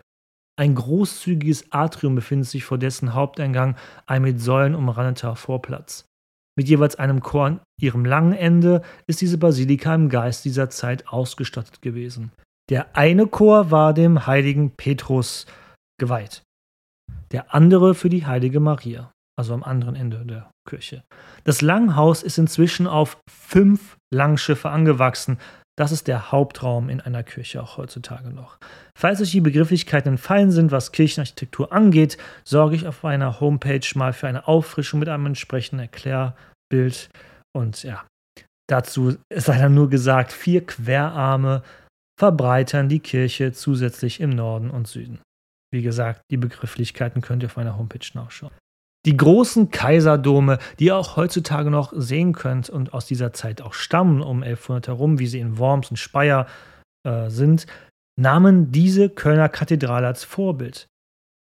Ein 0.57 0.75
großzügiges 0.75 1.73
Atrium 1.73 2.15
befindet 2.15 2.47
sich 2.47 2.63
vor 2.63 2.77
dessen 2.77 3.13
Haupteingang 3.13 3.75
ein 4.05 4.21
mit 4.21 4.39
Säulen 4.39 4.73
umrandeter 4.73 5.35
Vorplatz. 5.35 6.05
Mit 6.57 6.69
jeweils 6.69 6.95
einem 6.95 7.19
Chor 7.19 7.45
an 7.47 7.59
ihrem 7.81 8.05
langen 8.05 8.31
Ende 8.31 8.81
ist 9.07 9.19
diese 9.19 9.37
Basilika 9.37 9.93
im 9.93 10.07
Geist 10.07 10.45
dieser 10.45 10.69
Zeit 10.69 11.09
ausgestattet 11.09 11.81
gewesen. 11.81 12.31
Der 12.69 12.95
eine 12.95 13.27
Chor 13.27 13.69
war 13.69 13.93
dem 13.93 14.25
heiligen 14.25 14.71
Petrus 14.71 15.45
geweiht, 15.99 16.43
der 17.33 17.53
andere 17.53 17.93
für 17.93 18.07
die 18.07 18.25
heilige 18.25 18.61
Maria, 18.61 19.11
also 19.37 19.53
am 19.53 19.63
anderen 19.63 19.95
Ende 19.95 20.25
der 20.25 20.49
Kirche. 20.67 21.03
Das 21.43 21.61
Langhaus 21.61 22.23
ist 22.23 22.37
inzwischen 22.37 22.87
auf 22.87 23.17
fünf 23.29 23.97
Langschiffe 24.13 24.69
angewachsen. 24.69 25.37
Das 25.77 25.91
ist 25.91 26.07
der 26.07 26.31
Hauptraum 26.31 26.89
in 26.89 27.01
einer 27.01 27.23
Kirche 27.23 27.61
auch 27.61 27.77
heutzutage 27.77 28.29
noch. 28.29 28.57
Falls 28.97 29.21
euch 29.21 29.31
die 29.31 29.41
Begrifflichkeiten 29.41 30.13
entfallen 30.13 30.51
sind, 30.51 30.71
was 30.71 30.93
Kirchenarchitektur 30.93 31.73
angeht, 31.73 32.17
sorge 32.45 32.77
ich 32.77 32.87
auf 32.87 33.03
meiner 33.03 33.41
Homepage 33.41 33.85
mal 33.95 34.13
für 34.13 34.27
eine 34.27 34.47
Auffrischung 34.47 35.01
mit 35.01 35.09
einem 35.09 35.25
entsprechenden 35.25 35.81
Erklärbild. 35.81 37.09
Und 37.53 37.83
ja, 37.83 38.05
dazu 38.67 39.17
sei 39.33 39.59
dann 39.59 39.73
nur 39.73 39.89
gesagt, 39.89 40.31
vier 40.31 40.65
Querarme 40.65 41.61
verbreitern 42.17 42.87
die 42.87 43.01
Kirche 43.01 43.51
zusätzlich 43.51 44.21
im 44.21 44.29
Norden 44.29 44.71
und 44.71 44.87
Süden. 44.87 45.19
Wie 45.73 45.81
gesagt, 45.81 46.21
die 46.31 46.37
Begrifflichkeiten 46.37 47.21
könnt 47.21 47.43
ihr 47.43 47.47
auf 47.47 47.57
meiner 47.57 47.77
Homepage 47.77 48.07
nachschauen. 48.13 48.53
Die 49.05 49.15
großen 49.15 49.69
Kaiserdome, 49.69 50.57
die 50.79 50.85
ihr 50.85 50.97
auch 50.97 51.15
heutzutage 51.15 51.69
noch 51.69 51.93
sehen 51.95 52.33
könnt 52.33 52.69
und 52.69 52.93
aus 52.93 53.05
dieser 53.05 53.33
Zeit 53.33 53.61
auch 53.61 53.73
stammen, 53.73 54.21
um 54.21 54.41
1100 54.41 54.87
herum, 54.87 55.19
wie 55.19 55.27
sie 55.27 55.39
in 55.39 55.59
Worms 55.59 55.91
und 55.91 55.97
Speyer 55.97 56.47
äh, 57.05 57.29
sind, 57.29 57.67
nahmen 58.19 58.71
diese 58.71 59.09
Kölner 59.09 59.49
Kathedrale 59.49 60.07
als 60.07 60.23
Vorbild. 60.23 60.87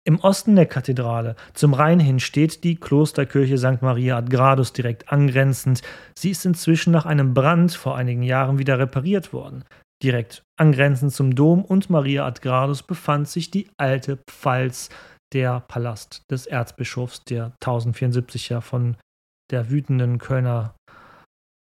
Im 0.04 0.20
Osten 0.20 0.56
der 0.56 0.66
Kathedrale, 0.66 1.36
zum 1.54 1.76
Rhein 1.76 2.00
hin, 2.00 2.20
steht 2.20 2.64
die 2.64 2.76
Klosterkirche 2.76 3.60
St. 3.60 3.84
Maria 3.84 4.18
ad 4.18 4.36
Gradus 4.36 4.74
direkt 4.74 5.12
angrenzend. 5.12 5.84
Sie 6.18 6.32
ist 6.32 6.44
inzwischen 6.44 6.92
nach 6.92 7.06
einem 7.06 7.36
Brand 7.36 7.74
vor 7.74 7.96
einigen 7.96 8.24
Jahren 8.24 8.58
wieder 8.58 8.80
repariert 8.80 9.32
worden. 9.32 9.64
Direkt 10.02 10.42
angrenzend 10.58 11.14
zum 11.14 11.36
Dom 11.36 11.64
und 11.64 11.92
Maria 11.92 12.26
ad 12.26 12.42
Gradus 12.42 12.82
befand 12.82 13.28
sich 13.28 13.52
die 13.52 13.68
alte 13.78 14.18
Pfalz, 14.28 14.90
der 15.34 15.62
Palast 15.62 16.24
des 16.30 16.46
Erzbischofs, 16.46 17.24
der 17.24 17.54
1074 17.62 18.50
ja 18.50 18.62
von 18.62 18.98
der 19.52 19.70
wütenden 19.70 20.18
Kölner 20.18 20.76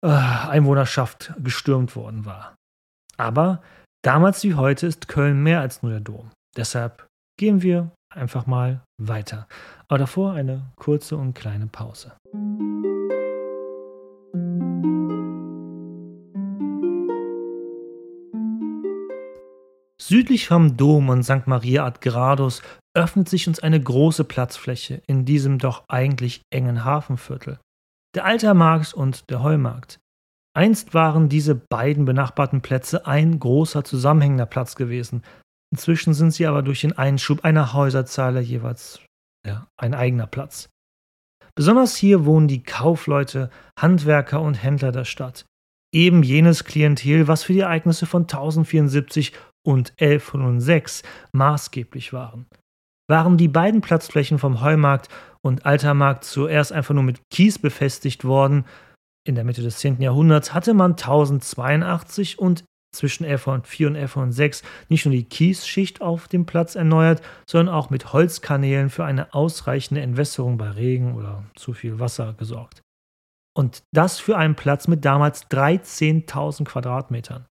äh, 0.04 0.08
Einwohnerschaft 0.08 1.32
gestürmt 1.38 1.96
worden 1.96 2.24
war. 2.24 2.54
Aber 3.16 3.62
damals 4.04 4.42
wie 4.44 4.54
heute 4.54 4.86
ist 4.86 5.08
Köln 5.08 5.42
mehr 5.42 5.60
als 5.60 5.82
nur 5.82 5.92
der 5.92 6.00
Dom. 6.00 6.30
Deshalb 6.56 7.06
gehen 7.38 7.62
wir 7.62 7.90
einfach 8.14 8.46
mal 8.46 8.82
weiter. 9.00 9.46
Aber 9.88 9.98
davor 9.98 10.32
eine 10.32 10.70
kurze 10.76 11.16
und 11.16 11.34
kleine 11.34 11.66
Pause. 11.66 12.12
Südlich 20.00 20.48
vom 20.48 20.76
Dom 20.76 21.08
und 21.08 21.22
St. 21.22 21.46
Maria 21.46 21.86
ad 21.86 22.00
Gradus 22.00 22.60
öffnet 22.94 23.28
sich 23.28 23.48
uns 23.48 23.60
eine 23.60 23.80
große 23.80 24.24
Platzfläche 24.24 25.02
in 25.06 25.24
diesem 25.24 25.58
doch 25.58 25.84
eigentlich 25.88 26.42
engen 26.50 26.84
Hafenviertel. 26.84 27.58
Der 28.14 28.24
Altermarkt 28.24 28.92
und 28.92 29.30
der 29.30 29.42
Heumarkt. 29.42 29.98
Einst 30.54 30.92
waren 30.92 31.30
diese 31.30 31.54
beiden 31.54 32.04
benachbarten 32.04 32.60
Plätze 32.60 33.06
ein 33.06 33.38
großer 33.38 33.84
zusammenhängender 33.84 34.44
Platz 34.44 34.76
gewesen. 34.76 35.22
Inzwischen 35.72 36.12
sind 36.12 36.32
sie 36.32 36.46
aber 36.46 36.62
durch 36.62 36.82
den 36.82 36.92
Einschub 36.98 37.44
einer 37.44 37.72
Häuserzeile 37.72 38.40
jeweils 38.40 39.00
ja, 39.46 39.66
ein 39.78 39.94
eigener 39.94 40.26
Platz. 40.26 40.68
Besonders 41.54 41.96
hier 41.96 42.26
wohnen 42.26 42.48
die 42.48 42.62
Kaufleute, 42.62 43.50
Handwerker 43.78 44.40
und 44.40 44.54
Händler 44.54 44.92
der 44.92 45.04
Stadt. 45.04 45.46
Eben 45.94 46.22
jenes 46.22 46.64
Klientel, 46.64 47.28
was 47.28 47.44
für 47.44 47.52
die 47.52 47.60
Ereignisse 47.60 48.06
von 48.06 48.22
1074 48.22 49.32
und 49.66 49.92
1106 49.98 51.02
maßgeblich 51.32 52.12
waren. 52.12 52.46
Waren 53.08 53.36
die 53.36 53.48
beiden 53.48 53.80
Platzflächen 53.80 54.38
vom 54.38 54.60
Heumarkt 54.60 55.08
und 55.42 55.66
Altermarkt 55.66 56.24
zuerst 56.24 56.72
einfach 56.72 56.94
nur 56.94 57.02
mit 57.02 57.20
Kies 57.30 57.58
befestigt 57.58 58.24
worden, 58.24 58.64
in 59.24 59.36
der 59.36 59.44
Mitte 59.44 59.62
des 59.62 59.78
10. 59.78 60.00
Jahrhunderts 60.00 60.52
hatte 60.52 60.74
man 60.74 60.92
1082 60.92 62.38
und 62.38 62.64
zwischen 62.94 63.24
1104 63.24 63.86
und 63.86 63.96
1106 63.96 64.62
nicht 64.88 65.06
nur 65.06 65.14
die 65.14 65.24
Kiesschicht 65.24 66.00
auf 66.00 66.28
dem 66.28 66.44
Platz 66.44 66.74
erneuert, 66.74 67.22
sondern 67.48 67.74
auch 67.74 67.88
mit 67.88 68.12
Holzkanälen 68.12 68.90
für 68.90 69.04
eine 69.04 69.32
ausreichende 69.32 70.02
Entwässerung 70.02 70.58
bei 70.58 70.70
Regen 70.70 71.14
oder 71.14 71.44
zu 71.54 71.72
viel 71.72 72.00
Wasser 72.00 72.34
gesorgt. 72.34 72.82
Und 73.54 73.82
das 73.92 74.18
für 74.18 74.36
einen 74.36 74.56
Platz 74.56 74.88
mit 74.88 75.04
damals 75.04 75.48
13.000 75.50 76.64
Quadratmetern. 76.64 77.46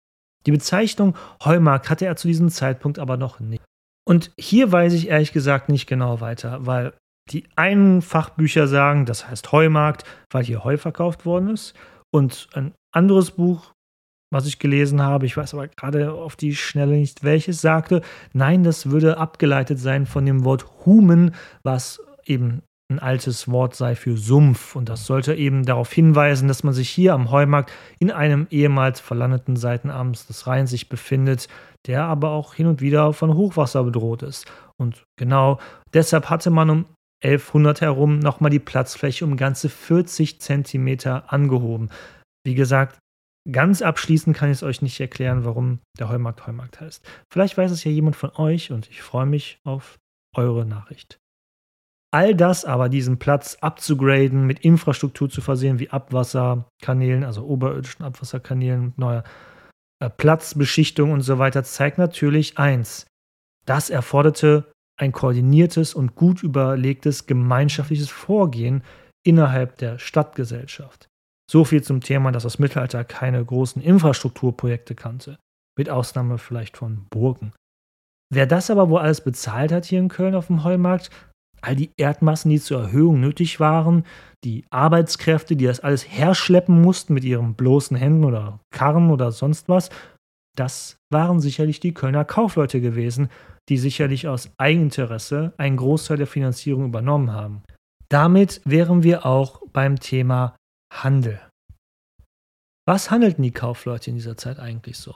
Die 0.47 0.53
Bezeichnung 0.53 1.17
Heumarkt 1.45 1.89
hatte 1.89 2.07
er 2.07 2.17
zu 2.17 2.27
diesem 2.27 2.49
Zeitpunkt 2.49 2.99
aber 2.99 3.17
noch 3.17 3.41
nicht. 3.41 3.63
Und 4.07 4.33
hier 4.39 4.73
weiß 4.73 4.93
ich 4.95 5.09
ehrlich 5.09 5.33
gesagt 5.33 5.69
nicht 5.69 5.87
genau 5.87 6.21
weiter, 6.21 6.67
weil 6.67 6.95
die 7.31 7.45
einen 7.57 8.03
Fachbücher 8.03 8.67
sagen, 8.67 9.07
das 9.07 9.29
heißt 9.29 9.53
Heumarkt, 9.53 10.05
weil 10.31 10.45
hier 10.45 10.65
Heu 10.65 10.77
verkauft 10.77 11.25
worden 11.25 11.51
ist. 11.51 11.75
Und 12.13 12.49
ein 12.55 12.75
anderes 12.93 13.31
Buch, 13.33 13.73
was 14.33 14.47
ich 14.47 14.59
gelesen 14.59 15.03
habe, 15.03 15.27
ich 15.27 15.37
weiß 15.37 15.55
aber 15.55 15.69
gerade 15.69 16.13
auf 16.13 16.37
die 16.37 16.55
Schnelle 16.55 16.97
nicht 16.97 17.25
welches, 17.25 17.61
sagte, 17.61 18.03
nein, 18.33 18.63
das 18.65 18.91
würde 18.91 19.19
abgeleitet 19.19 19.79
sein 19.79 20.07
von 20.07 20.25
dem 20.25 20.45
Wort 20.45 20.67
Humen, 20.85 21.35
was 21.63 22.01
eben 22.25 22.63
ein 22.91 22.99
altes 22.99 23.49
Wort 23.49 23.75
sei 23.77 23.95
für 23.95 24.17
Sumpf. 24.17 24.77
Und 24.77 24.89
das 24.89 25.07
sollte 25.07 25.35
eben 25.35 25.65
darauf 25.65 25.93
hinweisen, 25.93 26.49
dass 26.49 26.65
man 26.65 26.75
sich 26.75 26.91
hier 26.91 27.15
am 27.15 27.31
Heumarkt 27.31 27.73
in 27.99 28.11
einem 28.11 28.47
ehemals 28.51 29.01
verlandeten 29.01 29.57
Seitenarm 29.57 30.13
des 30.13 30.47
Rheins 30.47 30.71
sich 30.71 30.89
befindet, 30.89 31.49
der 31.87 32.05
aber 32.05 32.31
auch 32.31 32.55
hin 32.55 32.67
und 32.67 32.81
wieder 32.81 33.13
von 33.13 33.35
Hochwasser 33.35 33.85
bedroht 33.85 34.23
ist. 34.23 34.51
Und 34.77 35.05
genau 35.19 35.59
deshalb 35.93 36.31
hatte 36.31 36.51
man 36.51 36.71
um 36.71 36.87
1100 37.23 37.83
herum 37.83 38.19
nochmal 38.19 38.51
die 38.51 38.59
Platzfläche 38.59 39.25
um 39.25 39.37
ganze 39.37 39.69
40 39.69 40.41
Zentimeter 40.41 41.33
angehoben. 41.33 41.91
Wie 42.45 42.55
gesagt, 42.55 42.99
ganz 43.51 43.83
abschließend 43.83 44.37
kann 44.37 44.51
ich 44.51 44.59
es 44.59 44.63
euch 44.63 44.83
nicht 44.83 44.99
erklären, 45.01 45.45
warum 45.45 45.81
der 45.99 46.09
Heumarkt 46.09 46.47
Heumarkt 46.47 46.81
heißt. 46.81 47.05
Vielleicht 47.33 47.59
weiß 47.59 47.71
es 47.71 47.85
ja 47.85 47.91
jemand 47.91 48.17
von 48.17 48.35
euch 48.37 48.73
und 48.73 48.89
ich 48.89 49.03
freue 49.03 49.27
mich 49.27 49.59
auf 49.65 49.99
eure 50.35 50.65
Nachricht. 50.65 51.19
All 52.13 52.35
das 52.35 52.65
aber, 52.65 52.89
diesen 52.89 53.19
Platz 53.19 53.59
abzugraden, 53.61 54.45
mit 54.45 54.61
Infrastruktur 54.61 55.31
zu 55.31 55.41
versehen, 55.41 55.79
wie 55.79 55.91
Abwasserkanälen, 55.91 57.23
also 57.23 57.47
oberirdischen 57.47 58.05
Abwasserkanälen, 58.05 58.95
neuer 58.97 59.23
Platzbeschichtung 60.09 61.13
und 61.13 61.21
so 61.21 61.39
weiter, 61.39 61.63
zeigt 61.65 61.99
natürlich 61.99 62.59
eins. 62.59 63.07
Das 63.67 63.91
erforderte 63.91 64.71
ein 64.97 65.13
koordiniertes 65.13 65.95
und 65.95 66.15
gut 66.15 66.43
überlegtes 66.43 67.27
gemeinschaftliches 67.27 68.11
Vorgehen 68.11 68.83
innerhalb 69.25 69.77
der 69.79 69.99
Stadtgesellschaft. 69.99 71.09
So 71.51 71.65
viel 71.65 71.83
zum 71.83 72.01
Thema, 72.01 72.33
dass 72.33 72.45
das 72.45 72.59
Mittelalter 72.59 73.05
keine 73.05 73.45
großen 73.45 73.83
Infrastrukturprojekte 73.83 74.95
kannte, 74.95 75.39
mit 75.77 75.91
Ausnahme 75.91 76.39
vielleicht 76.39 76.77
von 76.77 77.07
Burgen. 77.11 77.53
Wer 78.33 78.47
das 78.47 78.71
aber 78.71 78.89
wohl 78.89 79.01
alles 79.01 79.23
bezahlt 79.23 79.73
hat 79.73 79.85
hier 79.85 79.99
in 79.99 80.09
Köln 80.09 80.35
auf 80.35 80.47
dem 80.47 80.63
Heumarkt, 80.63 81.11
all 81.63 81.77
die 81.77 81.91
Erdmassen, 81.97 82.51
die 82.51 82.61
zur 82.61 82.83
Erhöhung 82.83 83.21
nötig 83.21 83.61
waren, 83.61 84.05
die 84.45 84.65
Arbeitskräfte, 84.71 85.57
die 85.57 85.67
das 85.67 85.81
alles 85.81 86.09
herschleppen 86.09 86.81
mussten 86.81 87.15
mit 87.15 87.25
ihren 87.25 87.55
bloßen 87.55 87.97
Händen 87.97 88.25
oder 88.25 88.61
Karren 88.71 89.11
oder 89.11 89.33
sonst 89.33 89.69
was, 89.69 89.91
das 90.57 90.97
waren 91.11 91.41
sicherlich 91.41 91.81
die 91.81 91.95
Kölner 91.95 92.25
Kaufleute 92.25 92.81
gewesen, 92.81 93.29
die 93.69 93.79
sicherlich 93.79 94.29
aus 94.29 94.51
Eigeninteresse 94.59 95.53
einen 95.59 95.77
Großteil 95.77 96.17
der 96.17 96.27
Finanzierung 96.27 96.87
übernommen 96.87 97.33
haben. 97.33 97.63
Damit 98.09 98.61
wären 98.65 99.03
wir 99.03 99.25
auch 99.25 99.63
beim 99.73 100.01
Thema 100.01 100.57
Handel. 100.93 101.41
Was 102.87 103.11
handelten 103.11 103.43
die 103.43 103.53
Kaufleute 103.53 104.11
in 104.11 104.17
dieser 104.17 104.37
Zeit 104.37 104.59
eigentlich 104.59 104.99
so? 104.99 105.15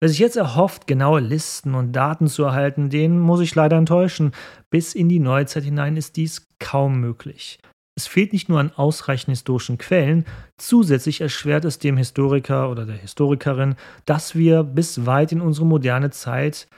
Wer 0.00 0.10
sich 0.10 0.18
jetzt 0.18 0.36
erhofft, 0.36 0.86
genaue 0.86 1.20
Listen 1.20 1.74
und 1.74 1.92
Daten 1.92 2.28
zu 2.28 2.44
erhalten, 2.44 2.90
den 2.90 3.18
muss 3.18 3.40
ich 3.40 3.54
leider 3.54 3.78
enttäuschen. 3.78 4.32
Bis 4.70 4.94
in 4.94 5.08
die 5.08 5.20
Neuzeit 5.20 5.64
hinein 5.64 5.96
ist 5.96 6.16
dies 6.16 6.46
kaum 6.58 7.00
möglich. 7.00 7.58
Es 7.98 8.06
fehlt 8.06 8.34
nicht 8.34 8.50
nur 8.50 8.60
an 8.60 8.72
ausreichend 8.76 9.30
historischen 9.30 9.78
Quellen, 9.78 10.26
zusätzlich 10.58 11.22
erschwert 11.22 11.64
es 11.64 11.78
dem 11.78 11.96
Historiker 11.96 12.70
oder 12.70 12.84
der 12.84 12.96
Historikerin, 12.96 13.74
dass 14.04 14.34
wir 14.34 14.64
bis 14.64 15.06
weit 15.06 15.32
in 15.32 15.40
unsere 15.40 15.64
moderne 15.64 16.10
Zeit 16.10 16.68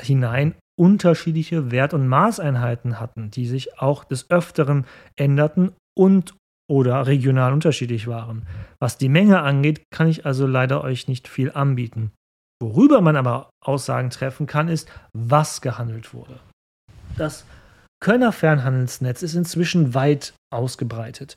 hinein 0.00 0.56
unterschiedliche 0.78 1.70
Wert- 1.70 1.94
und 1.94 2.08
Maßeinheiten 2.08 2.98
hatten, 2.98 3.30
die 3.30 3.46
sich 3.46 3.78
auch 3.78 4.02
des 4.02 4.28
Öfteren 4.28 4.86
änderten 5.14 5.72
und 5.96 6.34
oder 6.68 7.06
regional 7.06 7.52
unterschiedlich 7.52 8.08
waren. 8.08 8.46
Was 8.80 8.98
die 8.98 9.08
Menge 9.08 9.42
angeht, 9.42 9.82
kann 9.94 10.08
ich 10.08 10.26
also 10.26 10.48
leider 10.48 10.82
euch 10.82 11.06
nicht 11.06 11.28
viel 11.28 11.52
anbieten. 11.52 12.10
Worüber 12.60 13.00
man 13.00 13.16
aber 13.16 13.50
Aussagen 13.62 14.10
treffen 14.10 14.46
kann, 14.46 14.68
ist, 14.68 14.90
was 15.12 15.60
gehandelt 15.60 16.14
wurde. 16.14 16.40
Das 17.16 17.44
Kölner 18.00 18.32
Fernhandelsnetz 18.32 19.22
ist 19.22 19.34
inzwischen 19.34 19.94
weit 19.94 20.34
ausgebreitet. 20.50 21.36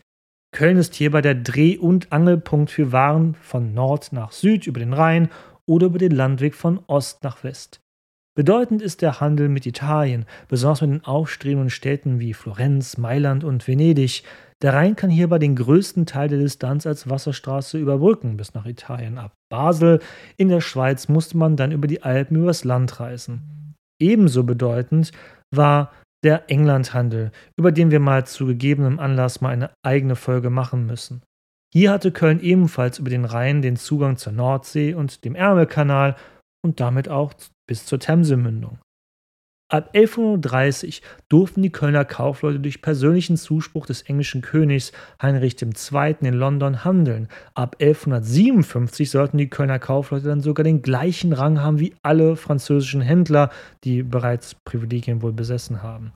Köln 0.51 0.77
ist 0.77 0.95
hierbei 0.95 1.21
der 1.21 1.35
Dreh- 1.35 1.77
und 1.77 2.11
Angelpunkt 2.11 2.71
für 2.71 2.91
Waren 2.91 3.35
von 3.35 3.73
Nord 3.73 4.11
nach 4.13 4.31
Süd 4.31 4.65
über 4.65 4.79
den 4.79 4.93
Rhein 4.93 5.29
oder 5.67 5.87
über 5.87 5.99
den 5.99 6.11
Landweg 6.11 6.55
von 6.55 6.79
Ost 6.87 7.23
nach 7.23 7.43
West. 7.43 7.79
Bedeutend 8.35 8.81
ist 8.81 9.01
der 9.01 9.19
Handel 9.19 9.49
mit 9.49 9.65
Italien, 9.65 10.25
besonders 10.47 10.81
mit 10.81 10.91
den 10.91 11.03
aufstrebenden 11.03 11.69
Städten 11.69 12.19
wie 12.19 12.33
Florenz, 12.33 12.97
Mailand 12.97 13.43
und 13.43 13.67
Venedig. 13.67 14.23
Der 14.61 14.73
Rhein 14.73 14.95
kann 14.95 15.09
hierbei 15.09 15.39
den 15.39 15.55
größten 15.55 16.05
Teil 16.05 16.27
der 16.27 16.39
Distanz 16.39 16.85
als 16.85 17.09
Wasserstraße 17.09 17.77
überbrücken 17.77 18.35
bis 18.35 18.53
nach 18.53 18.65
Italien 18.65 19.17
ab. 19.17 19.33
Basel 19.49 19.99
in 20.35 20.49
der 20.49 20.59
Schweiz 20.59 21.07
musste 21.07 21.37
man 21.37 21.55
dann 21.55 21.71
über 21.71 21.87
die 21.87 22.03
Alpen 22.03 22.35
übers 22.37 22.65
Land 22.65 22.99
reisen. 22.99 23.75
Ebenso 24.01 24.43
bedeutend 24.43 25.11
war 25.55 25.93
der 26.23 26.49
Englandhandel, 26.49 27.31
über 27.57 27.71
den 27.71 27.91
wir 27.91 28.01
mal 28.01 28.25
zu 28.27 28.45
gegebenem 28.45 28.99
Anlass 28.99 29.39
mal 29.39 29.51
eine 29.51 29.71
eigene 29.85 30.17
Folge 30.17 30.49
machen 30.49 30.85
müssen. 30.85 31.21
Hier 31.73 31.91
hatte 31.91 32.11
Köln 32.11 32.41
ebenfalls 32.41 32.99
über 32.99 33.09
den 33.09 33.25
Rhein 33.25 33.61
den 33.61 33.77
Zugang 33.77 34.17
zur 34.17 34.33
Nordsee 34.33 34.93
und 34.93 35.23
dem 35.23 35.35
Ärmelkanal 35.35 36.17
und 36.65 36.81
damit 36.81 37.07
auch 37.07 37.33
bis 37.67 37.85
zur 37.85 37.99
Themsemündung. 37.99 38.79
Ab 39.71 39.91
1130 39.93 41.03
durften 41.29 41.61
die 41.61 41.71
Kölner 41.71 42.03
Kaufleute 42.03 42.59
durch 42.59 42.81
persönlichen 42.81 43.37
Zuspruch 43.37 43.85
des 43.85 44.01
englischen 44.01 44.41
Königs 44.41 44.91
Heinrich 45.21 45.61
II. 45.61 46.15
in 46.21 46.33
London 46.33 46.83
handeln. 46.83 47.27
Ab 47.53 47.75
1157 47.79 49.11
sollten 49.11 49.37
die 49.37 49.49
Kölner 49.49 49.77
Kaufleute 49.77 50.27
dann 50.27 50.41
sogar 50.41 50.63
den 50.63 50.81
gleichen 50.81 51.33
Rang 51.33 51.61
haben 51.61 51.79
wie 51.79 51.93
alle 52.01 52.35
französischen 52.35 53.01
Händler, 53.01 53.51
die 53.83 54.01
bereits 54.01 54.55
Privilegien 54.55 55.21
wohl 55.21 55.33
besessen 55.33 55.83
haben. 55.83 56.13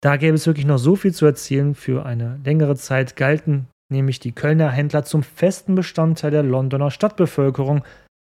Da 0.00 0.16
gäbe 0.16 0.34
es 0.34 0.46
wirklich 0.48 0.66
noch 0.66 0.78
so 0.78 0.96
viel 0.96 1.14
zu 1.14 1.24
erzählen. 1.24 1.76
Für 1.76 2.04
eine 2.04 2.40
längere 2.44 2.74
Zeit 2.74 3.14
galten 3.14 3.68
nämlich 3.90 4.18
die 4.18 4.32
Kölner 4.32 4.70
Händler 4.70 5.04
zum 5.04 5.22
festen 5.22 5.76
Bestandteil 5.76 6.32
der 6.32 6.42
Londoner 6.42 6.90
Stadtbevölkerung, 6.90 7.82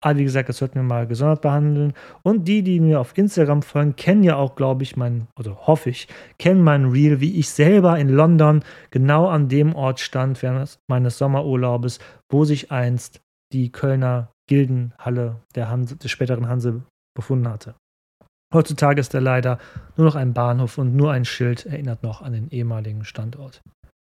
aber 0.01 0.19
wie 0.19 0.25
gesagt, 0.25 0.49
das 0.49 0.59
sollten 0.59 0.77
wir 0.77 0.85
mal 0.85 1.07
gesondert 1.07 1.43
behandeln. 1.43 1.93
Und 2.23 2.47
die, 2.47 2.63
die 2.63 2.79
mir 2.79 3.01
auf 3.01 3.17
Instagram 3.19 3.63
folgen, 3.63 3.97
kennen 3.97 4.23
ja 4.23 4.37
auch, 4.37 4.55
glaube 4.55 4.85
ich, 4.85 4.97
mein, 4.97 5.27
oder 5.39 5.67
hoffe 5.67 5.91
ich, 5.91 6.07
kennen 6.39 6.63
mein 6.63 6.87
Reel, 6.87 7.21
wie 7.21 7.39
ich 7.39 7.49
selber 7.49 7.99
in 7.99 8.09
London 8.09 8.63
genau 8.91 9.27
an 9.27 9.49
dem 9.49 9.75
Ort 9.75 9.99
stand 9.99 10.41
während 10.43 10.79
meines 10.89 11.19
Sommerurlaubes, 11.19 11.99
wo 12.31 12.45
sich 12.45 12.71
einst 12.71 13.21
die 13.53 13.73
Kölner 13.73 14.31
Gildenhalle 14.49 15.37
der 15.55 15.69
Hanse, 15.69 15.97
des 15.97 16.11
späteren 16.11 16.49
Hanse 16.49 16.83
befunden 17.17 17.49
hatte. 17.49 17.75
Heutzutage 18.55 19.01
ist 19.01 19.13
er 19.15 19.21
leider 19.21 19.59
nur 19.97 20.07
noch 20.07 20.15
ein 20.15 20.33
Bahnhof 20.33 20.79
und 20.79 20.97
nur 20.97 21.13
ein 21.13 21.25
Schild 21.25 21.67
erinnert 21.67 22.03
noch 22.03 22.23
an 22.23 22.33
den 22.33 22.49
ehemaligen 22.49 23.05
Standort. 23.05 23.63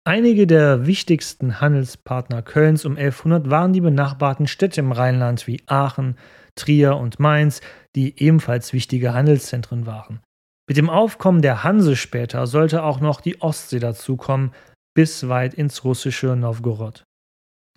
Einige 0.05 0.49
der 0.49 0.85
wichtigsten 0.85 1.61
Handelspartner 1.61 2.43
Kölns 2.43 2.85
um 2.85 2.97
1100 2.97 3.51
waren 3.51 3.73
die 3.73 3.81
benachbarten 3.81 4.49
Städte 4.49 4.81
im 4.81 4.91
Rheinland 4.91 5.47
wie 5.47 5.63
Aachen, 5.67 6.17
Trier 6.57 6.97
und 6.97 7.21
Mainz, 7.21 7.61
die 7.95 8.21
ebenfalls 8.21 8.73
wichtige 8.73 9.15
Handelszentren 9.15 9.87
waren. 9.87 10.21
Mit 10.69 10.77
dem 10.77 10.91
Aufkommen 10.91 11.41
der 11.41 11.63
Hanse 11.63 11.95
später 11.95 12.49
sollte 12.49 12.83
auch 12.83 12.99
noch 12.99 13.21
die 13.21 13.41
Ostsee 13.41 13.79
dazukommen, 13.79 14.53
bis 14.93 15.29
weit 15.29 15.55
ins 15.55 15.85
russische 15.85 16.35
Novgorod. 16.35 17.05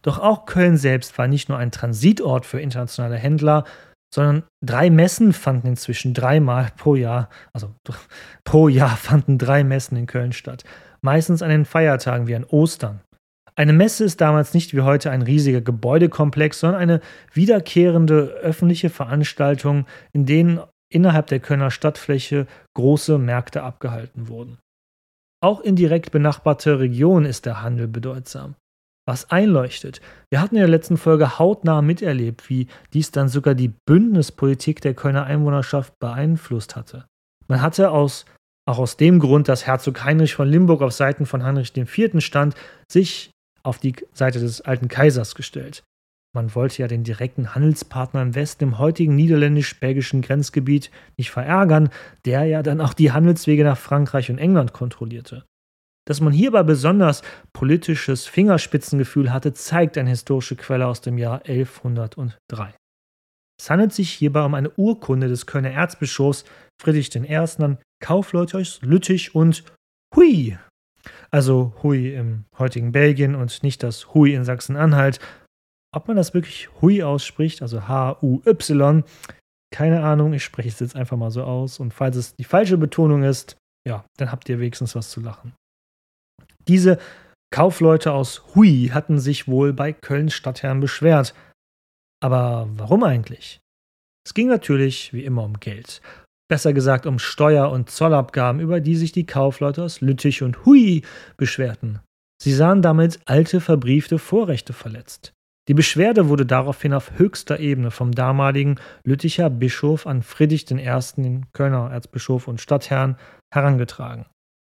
Doch 0.02 0.18
auch 0.18 0.48
Köln 0.48 0.78
selbst 0.78 1.18
war 1.20 1.28
nicht 1.28 1.48
nur 1.50 1.60
ein 1.60 1.72
Transitort 1.72 2.48
für 2.48 2.60
internationale 2.60 3.18
Händler, 3.18 3.66
sondern 4.12 4.44
drei 4.66 4.90
Messen 4.90 5.32
fanden 5.32 5.68
inzwischen 5.68 6.16
dreimal 6.16 6.72
pro 6.76 6.96
Jahr, 6.96 7.30
also 7.54 7.76
pro 8.44 8.68
Jahr 8.68 8.98
fanden 8.98 9.38
drei 9.38 9.64
Messen 9.64 9.96
in 9.96 10.08
Köln 10.08 10.34
statt 10.34 10.64
meistens 11.06 11.42
an 11.42 11.50
den 11.50 11.64
Feiertagen 11.64 12.28
wie 12.28 12.36
an 12.36 12.44
Ostern. 12.44 13.00
Eine 13.56 13.72
Messe 13.72 14.04
ist 14.04 14.20
damals 14.20 14.54
nicht 14.54 14.74
wie 14.74 14.82
heute 14.82 15.12
ein 15.12 15.22
riesiger 15.22 15.62
Gebäudekomplex, 15.62 16.60
sondern 16.60 16.82
eine 16.82 17.00
wiederkehrende 17.32 18.32
öffentliche 18.42 18.90
Veranstaltung, 18.90 19.86
in 20.12 20.26
denen 20.26 20.60
innerhalb 20.92 21.28
der 21.28 21.40
Kölner 21.40 21.72
Stadtfläche 21.72 22.48
große 22.74 23.18
Märkte 23.18 23.64
abgehalten 23.64 24.28
wurden. 24.28 24.58
Auch 25.42 25.62
in 25.62 25.76
direkt 25.78 26.12
benachbarte 26.12 26.80
Regionen 26.80 27.26
ist 27.26 27.46
der 27.46 27.62
Handel 27.62 27.88
bedeutsam. 27.88 28.56
Was 29.08 29.30
einleuchtet, 29.30 30.02
wir 30.32 30.42
hatten 30.42 30.56
in 30.56 30.62
der 30.62 30.68
letzten 30.68 30.98
Folge 30.98 31.38
hautnah 31.38 31.82
miterlebt, 31.84 32.50
wie 32.50 32.68
dies 32.94 33.12
dann 33.12 33.30
sogar 33.30 33.54
die 33.54 33.72
Bündnispolitik 33.88 34.82
der 34.82 34.96
Kölner 34.96 35.26
Einwohnerschaft 35.26 35.94
beeinflusst 36.00 36.76
hatte. 36.76 37.06
Man 37.48 37.62
hatte 37.62 37.92
aus 37.92 38.26
auch 38.68 38.80
aus 38.80 38.98
dem 38.98 39.20
Grund, 39.20 39.48
dass 39.48 39.68
Herzog 39.68 40.04
Heinrich 40.04 40.36
von 40.36 40.48
Limburg 40.48 40.82
auf 40.82 40.92
Seiten 40.92 41.26
von 41.26 41.44
Heinrich 41.44 41.76
IV. 41.76 42.20
stand, 42.20 42.56
sich 42.92 43.32
auf 43.64 43.80
die 43.80 43.96
Seite 44.14 44.40
des 44.40 44.62
alten 44.62 44.88
Kaisers 44.88 45.36
gestellt. 45.36 45.84
Man 46.36 46.54
wollte 46.54 46.82
ja 46.82 46.88
den 46.88 47.04
direkten 47.04 47.56
Handelspartner 47.56 48.22
im 48.22 48.36
Westen, 48.36 48.66
im 48.66 48.78
heutigen 48.78 49.16
niederländisch-belgischen 49.16 50.22
Grenzgebiet, 50.22 50.92
nicht 51.18 51.32
verärgern, 51.32 51.90
der 52.26 52.44
ja 52.44 52.62
dann 52.62 52.82
auch 52.82 52.94
die 52.94 53.14
Handelswege 53.14 53.64
nach 53.64 53.78
Frankreich 53.78 54.30
und 54.30 54.38
England 54.38 54.74
kontrollierte. 54.74 55.46
Dass 56.06 56.22
man 56.22 56.34
hierbei 56.34 56.64
besonders 56.64 57.24
politisches 57.54 58.28
Fingerspitzengefühl 58.28 59.32
hatte, 59.32 59.54
zeigt 59.54 59.98
eine 59.98 60.10
historische 60.10 60.56
Quelle 60.56 60.88
aus 60.88 61.02
dem 61.02 61.18
Jahr 61.18 61.46
1103. 61.46 62.76
Es 63.58 63.70
handelt 63.70 63.94
sich 63.94 64.12
hierbei 64.12 64.44
um 64.44 64.54
eine 64.54 64.72
Urkunde 64.72 65.30
des 65.30 65.46
Kölner 65.46 65.72
Erzbischofs 65.72 66.44
Friedrich 66.82 67.16
I. 67.16 67.36
an 67.36 67.78
Kaufleute 68.02 68.58
aus 68.58 68.82
Lüttich 68.82 69.36
und 69.36 69.64
Hui. 70.16 70.58
Also 71.32 71.74
Hui 71.84 72.14
im 72.14 72.46
heutigen 72.58 72.92
Belgien 72.92 73.36
und 73.36 73.64
nicht 73.64 73.84
das 73.84 74.14
Hui 74.14 74.34
in 74.34 74.44
Sachsen-Anhalt. 74.44 75.20
Ob 75.94 76.08
man 76.08 76.18
das 76.18 76.34
wirklich 76.34 76.70
Hui 76.82 77.04
ausspricht, 77.04 77.62
also 77.62 77.88
H-U-Y, 77.88 79.04
keine 79.74 80.04
Ahnung, 80.04 80.34
ich 80.34 80.44
spreche 80.44 80.70
es 80.70 80.80
jetzt 80.80 80.96
einfach 80.96 81.18
mal 81.18 81.32
so 81.32 81.44
aus. 81.44 81.80
Und 81.80 81.94
falls 81.94 82.16
es 82.16 82.36
die 82.36 82.44
falsche 82.44 82.78
Betonung 82.78 83.24
ist, 83.24 83.58
ja, 83.88 84.06
dann 84.18 84.32
habt 84.32 84.50
ihr 84.50 84.60
wenigstens 84.60 84.96
was 84.96 85.10
zu 85.10 85.22
lachen. 85.22 85.54
Diese 86.68 87.00
Kaufleute 87.54 88.12
aus 88.12 88.44
Hui 88.56 88.90
hatten 88.92 89.20
sich 89.20 89.48
wohl 89.48 89.74
bei 89.74 89.94
Kölns 89.94 90.34
Stadtherren 90.34 90.80
beschwert. 90.80 91.34
Aber 92.22 92.68
warum 92.72 93.04
eigentlich? 93.04 93.60
Es 94.26 94.34
ging 94.34 94.48
natürlich 94.48 95.14
wie 95.14 95.24
immer 95.24 95.44
um 95.44 95.60
Geld 95.60 96.02
besser 96.48 96.74
gesagt 96.74 97.06
um 97.06 97.20
Steuer- 97.20 97.72
und 97.72 97.90
Zollabgaben, 97.90 98.60
über 98.60 98.80
die 98.80 98.96
sich 98.96 99.12
die 99.12 99.26
Kaufleute 99.26 99.84
aus 99.84 100.02
Lüttich 100.02 100.44
und 100.44 100.66
Hui 100.66 101.04
beschwerten. 101.38 102.00
Sie 102.42 102.54
sahen 102.54 102.82
damit 102.82 103.20
alte 103.26 103.62
verbriefte 103.62 104.20
Vorrechte 104.20 104.74
verletzt. 104.74 105.34
Die 105.68 105.74
Beschwerde 105.74 106.30
wurde 106.30 106.46
daraufhin 106.46 106.94
auf 106.94 107.18
höchster 107.18 107.60
Ebene 107.60 107.90
vom 107.90 108.12
damaligen 108.12 108.76
Lütticher 109.04 109.50
Bischof 109.50 110.06
an 110.06 110.22
Friedrich 110.22 110.70
I., 110.70 110.78
den 111.18 111.46
Kölner 111.54 111.90
Erzbischof 111.92 112.48
und 112.48 112.62
Stadtherrn, 112.62 113.18
herangetragen. 113.52 114.26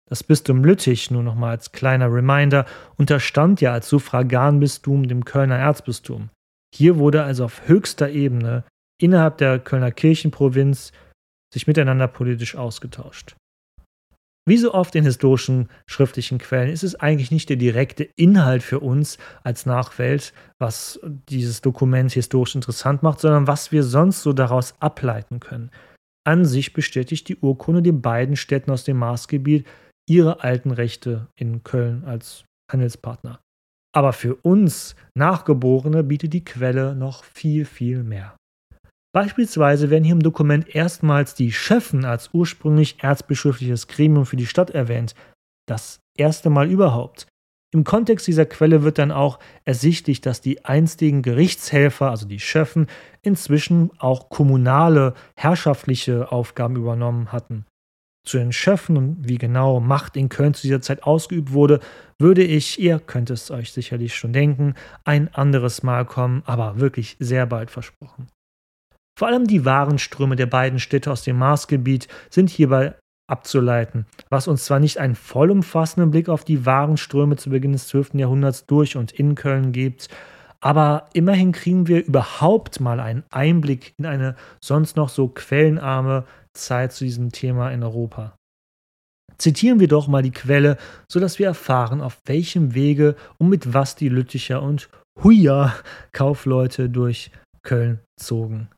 Das 0.08 0.24
Bistum 0.24 0.64
Lüttich, 0.64 1.10
nur 1.10 1.24
nochmal 1.24 1.52
als 1.52 1.72
kleiner 1.72 2.14
Reminder, 2.14 2.66
unterstand 2.98 3.62
ja 3.62 3.74
als 3.74 3.90
Suffraganbistum 3.90 5.08
dem 5.08 5.26
Kölner 5.26 5.58
Erzbistum. 5.58 6.30
Hier 6.76 6.98
wurde 6.98 7.24
also 7.24 7.46
auf 7.46 7.68
höchster 7.68 8.10
Ebene 8.10 8.64
innerhalb 9.02 9.40
der 9.40 9.58
Kölner 9.58 9.92
Kirchenprovinz 9.92 10.92
sich 11.56 11.68
miteinander 11.68 12.10
politisch 12.10 12.56
ausgetauscht. 12.56 13.38
Wie 14.48 14.58
so 14.58 14.74
oft 14.74 14.94
in 14.94 15.06
historischen 15.06 15.70
schriftlichen 15.88 16.38
Quellen 16.38 16.70
ist 16.70 16.84
es 16.84 16.96
eigentlich 16.96 17.32
nicht 17.32 17.50
der 17.50 17.56
direkte 17.56 18.04
Inhalt 18.18 18.62
für 18.62 18.82
uns 18.82 19.18
als 19.42 19.66
Nachwelt, 19.66 20.34
was 20.60 21.00
dieses 21.30 21.62
Dokument 21.62 22.12
historisch 22.12 22.56
interessant 22.56 23.04
macht, 23.04 23.22
sondern 23.22 23.48
was 23.48 23.72
wir 23.72 23.84
sonst 23.84 24.22
so 24.22 24.34
daraus 24.34 24.76
ableiten 24.82 25.40
können. 25.40 25.72
An 26.28 26.44
sich 26.44 26.74
bestätigt 26.74 27.30
die 27.30 27.38
Urkunde 27.38 27.82
den 27.82 28.02
beiden 28.02 28.36
Städten 28.36 28.70
aus 28.70 28.84
dem 28.84 28.98
Maßgebiet 28.98 29.66
ihre 30.10 30.44
alten 30.44 30.72
Rechte 30.72 31.28
in 31.40 31.64
Köln 31.64 32.04
als 32.04 32.44
Handelspartner. 32.70 33.40
Aber 33.96 34.12
für 34.12 34.36
uns 34.36 34.98
Nachgeborene 35.16 36.04
bietet 36.04 36.34
die 36.34 36.44
Quelle 36.44 36.96
noch 36.96 37.24
viel, 37.24 37.64
viel 37.64 38.04
mehr. 38.04 38.36
Beispielsweise 39.16 39.90
werden 39.90 40.04
hier 40.04 40.12
im 40.12 40.22
Dokument 40.22 40.76
erstmals 40.76 41.36
die 41.36 41.54
Schöffen 41.54 42.04
als 42.04 42.32
ursprünglich 42.34 43.02
erzbischöfliches 43.02 43.88
Gremium 43.88 44.26
für 44.26 44.36
die 44.36 44.46
Stadt 44.46 44.72
erwähnt. 44.72 45.16
Das 45.70 46.02
erste 46.18 46.50
Mal 46.50 46.70
überhaupt. 46.70 47.26
Im 47.74 47.86
Kontext 47.86 48.28
dieser 48.28 48.46
Quelle 48.46 48.84
wird 48.84 48.98
dann 48.98 49.14
auch 49.14 49.40
ersichtlich, 49.64 50.20
dass 50.20 50.42
die 50.42 50.66
einstigen 50.66 51.22
Gerichtshelfer, 51.22 52.10
also 52.10 52.28
die 52.28 52.42
Schöffen, 52.42 52.88
inzwischen 53.22 53.90
auch 54.00 54.28
kommunale, 54.28 55.14
herrschaftliche 55.38 56.34
Aufgaben 56.34 56.76
übernommen 56.76 57.32
hatten. 57.32 57.66
Zu 58.28 58.38
den 58.38 58.52
Schöffen 58.52 58.98
und 58.98 59.30
wie 59.30 59.38
genau 59.38 59.80
Macht 59.80 60.18
in 60.18 60.28
Köln 60.28 60.54
zu 60.54 60.64
dieser 60.64 60.82
Zeit 60.82 61.04
ausgeübt 61.04 61.54
wurde, 61.54 61.80
würde 62.20 62.44
ich, 62.44 62.82
ihr 62.82 63.00
könnt 63.00 63.30
es 63.30 63.50
euch 63.50 63.72
sicherlich 63.72 64.14
schon 64.14 64.34
denken, 64.34 64.74
ein 65.06 65.34
anderes 65.34 65.84
Mal 65.84 66.04
kommen, 66.04 66.44
aber 66.46 66.82
wirklich 66.82 67.16
sehr 67.20 67.46
bald 67.46 67.72
versprochen. 67.72 68.28
Vor 69.18 69.30
allem 69.30 69.48
die 69.48 69.64
Warenströme 69.64 70.36
der 70.36 70.46
beiden 70.46 70.80
Städte 70.80 71.12
aus 71.12 71.24
dem 71.24 71.38
Marsgebiet 71.38 72.08
sind 72.30 72.50
hierbei 72.50 72.96
abzuleiten, 73.28 74.06
was 74.30 74.48
uns 74.48 74.66
zwar 74.66 74.80
nicht 74.80 75.00
einen 75.00 75.16
vollumfassenden 75.16 76.12
Blick 76.12 76.30
auf 76.30 76.44
die 76.44 76.66
Warenströme 76.66 77.38
zu 77.38 77.50
Beginn 77.50 77.72
des 77.72 77.88
12. 77.88 78.16
Jahrhunderts 78.16 78.66
durch 78.66 78.98
und 78.98 79.12
in 79.14 79.36
Köln 79.36 79.72
gibt, 79.72 80.10
aber 80.60 81.10
immerhin 81.14 81.52
kriegen 81.52 81.88
wir 81.88 82.06
überhaupt 82.06 82.80
mal 82.80 83.00
einen 83.00 83.24
Einblick 83.32 83.94
in 83.98 84.06
eine 84.06 84.36
sonst 84.64 84.96
noch 84.96 85.10
so 85.10 85.28
quellenarme 85.28 86.26
Zeit 86.54 86.92
zu 86.92 87.04
diesem 87.04 87.32
Thema 87.32 87.72
in 87.72 87.84
Europa. 87.84 88.36
Zitieren 89.38 89.80
wir 89.80 89.88
doch 89.88 90.08
mal 90.08 90.22
die 90.22 90.32
Quelle, 90.32 90.78
sodass 91.12 91.40
wir 91.40 91.48
erfahren, 91.48 92.02
auf 92.02 92.20
welchem 92.26 92.74
Wege 92.74 93.16
und 93.38 93.50
mit 93.50 93.74
was 93.74 93.96
die 93.96 94.10
Lütticher 94.10 94.62
und 94.62 94.90
Huja 95.24 95.76
Kaufleute 96.14 96.90
durch 96.90 97.32
Köln 97.64 98.00
zogen. 98.18 98.70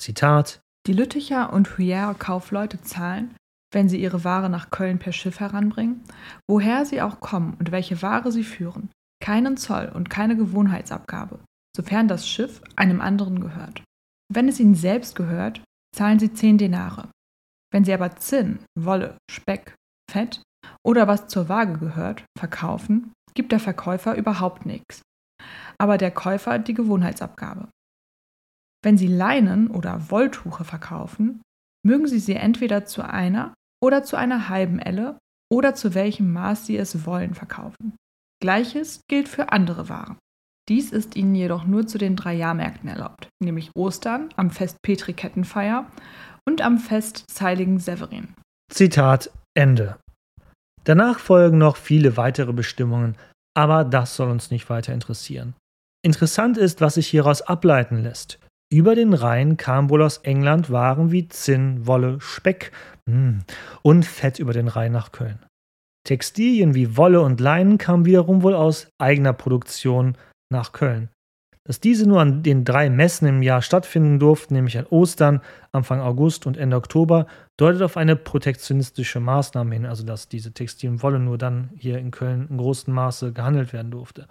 Zitat 0.00 0.60
Die 0.86 0.92
Lütticher 0.92 1.52
und 1.52 1.78
Huja 1.78 2.14
Kaufleute 2.14 2.80
zahlen, 2.82 3.34
wenn 3.72 3.88
sie 3.88 4.00
ihre 4.00 4.24
Ware 4.24 4.48
nach 4.48 4.70
Köln 4.70 4.98
per 4.98 5.12
Schiff 5.12 5.40
heranbringen, 5.40 6.02
woher 6.48 6.86
sie 6.86 7.02
auch 7.02 7.20
kommen 7.20 7.54
und 7.58 7.72
welche 7.72 8.02
Ware 8.02 8.32
sie 8.32 8.44
führen, 8.44 8.90
keinen 9.22 9.56
Zoll 9.56 9.90
und 9.94 10.10
keine 10.10 10.36
Gewohnheitsabgabe, 10.36 11.40
sofern 11.76 12.08
das 12.08 12.28
Schiff 12.28 12.62
einem 12.76 13.00
anderen 13.00 13.40
gehört. 13.40 13.82
Wenn 14.32 14.48
es 14.48 14.60
ihnen 14.60 14.74
selbst 14.74 15.16
gehört, 15.16 15.62
zahlen 15.94 16.18
sie 16.18 16.32
zehn 16.32 16.58
Denare. 16.58 17.08
Wenn 17.72 17.84
sie 17.84 17.92
aber 17.92 18.16
Zinn, 18.16 18.60
Wolle, 18.78 19.18
Speck, 19.30 19.74
Fett 20.10 20.42
oder 20.84 21.08
was 21.08 21.28
zur 21.28 21.48
Waage 21.48 21.78
gehört, 21.78 22.24
verkaufen, 22.38 23.12
gibt 23.34 23.52
der 23.52 23.60
Verkäufer 23.60 24.16
überhaupt 24.16 24.66
nichts, 24.66 25.02
aber 25.78 25.98
der 25.98 26.10
Käufer 26.10 26.58
die 26.58 26.74
Gewohnheitsabgabe. 26.74 27.68
Wenn 28.84 28.98
sie 28.98 29.06
Leinen 29.06 29.68
oder 29.68 30.10
Wolltuche 30.10 30.64
verkaufen, 30.64 31.40
mögen 31.86 32.06
sie 32.06 32.18
sie 32.18 32.34
entweder 32.34 32.84
zu 32.84 33.02
einer 33.02 33.54
oder 33.82 34.04
zu 34.04 34.16
einer 34.16 34.50
halben 34.50 34.78
Elle 34.78 35.18
oder 35.50 35.74
zu 35.74 35.94
welchem 35.94 36.32
Maß 36.32 36.66
sie 36.66 36.76
es 36.76 37.06
wollen 37.06 37.34
verkaufen. 37.34 37.96
Gleiches 38.42 39.00
gilt 39.08 39.28
für 39.28 39.52
andere 39.52 39.88
Waren. 39.88 40.18
Dies 40.68 40.92
ist 40.92 41.16
ihnen 41.16 41.34
jedoch 41.34 41.64
nur 41.64 41.86
zu 41.86 41.96
den 41.96 42.14
drei 42.14 42.34
Jahrmärkten 42.34 42.88
erlaubt, 42.88 43.28
nämlich 43.42 43.70
Ostern, 43.74 44.28
am 44.36 44.50
Fest 44.50 44.76
Petri 44.82 45.14
Kettenfeier 45.14 45.90
und 46.46 46.60
am 46.60 46.78
Fest 46.78 47.24
des 47.28 47.40
heiligen 47.40 47.78
Severin. 47.78 48.34
Zitat 48.70 49.30
Ende. 49.54 49.96
Danach 50.84 51.18
folgen 51.18 51.56
noch 51.56 51.76
viele 51.76 52.18
weitere 52.18 52.52
Bestimmungen, 52.52 53.16
aber 53.56 53.84
das 53.84 54.16
soll 54.16 54.30
uns 54.30 54.50
nicht 54.50 54.68
weiter 54.68 54.92
interessieren. 54.92 55.54
Interessant 56.02 56.58
ist, 56.58 56.82
was 56.82 56.94
sich 56.94 57.08
hieraus 57.08 57.40
ableiten 57.40 58.02
lässt. 58.02 58.38
Über 58.74 58.96
den 58.96 59.14
Rhein 59.14 59.56
kamen 59.56 59.88
wohl 59.88 60.02
aus 60.02 60.16
England 60.24 60.68
Waren 60.68 61.12
wie 61.12 61.28
Zinn, 61.28 61.86
Wolle, 61.86 62.20
Speck 62.20 62.72
hm, 63.08 63.44
und 63.82 64.04
Fett 64.04 64.40
über 64.40 64.52
den 64.52 64.66
Rhein 64.66 64.90
nach 64.90 65.12
Köln. 65.12 65.38
Textilien 66.04 66.74
wie 66.74 66.96
Wolle 66.96 67.20
und 67.20 67.38
Leinen 67.38 67.78
kamen 67.78 68.04
wiederum 68.04 68.42
wohl 68.42 68.54
aus 68.54 68.88
eigener 69.00 69.32
Produktion 69.32 70.16
nach 70.52 70.72
Köln. 70.72 71.08
Dass 71.64 71.78
diese 71.78 72.08
nur 72.08 72.20
an 72.20 72.42
den 72.42 72.64
drei 72.64 72.90
Messen 72.90 73.28
im 73.28 73.42
Jahr 73.44 73.62
stattfinden 73.62 74.18
durften, 74.18 74.54
nämlich 74.54 74.76
an 74.76 74.86
Ostern, 74.86 75.40
Anfang 75.70 76.00
August 76.00 76.44
und 76.44 76.56
Ende 76.56 76.76
Oktober, 76.76 77.28
deutet 77.56 77.80
auf 77.80 77.96
eine 77.96 78.16
protektionistische 78.16 79.20
Maßnahme 79.20 79.72
hin, 79.72 79.86
also 79.86 80.04
dass 80.04 80.28
diese 80.28 80.52
Textilien 80.52 81.00
Wolle 81.00 81.20
nur 81.20 81.38
dann 81.38 81.70
hier 81.76 81.98
in 81.98 82.10
Köln 82.10 82.48
in 82.50 82.56
großem 82.56 82.92
Maße 82.92 83.32
gehandelt 83.32 83.72
werden 83.72 83.92
durfte. 83.92 84.26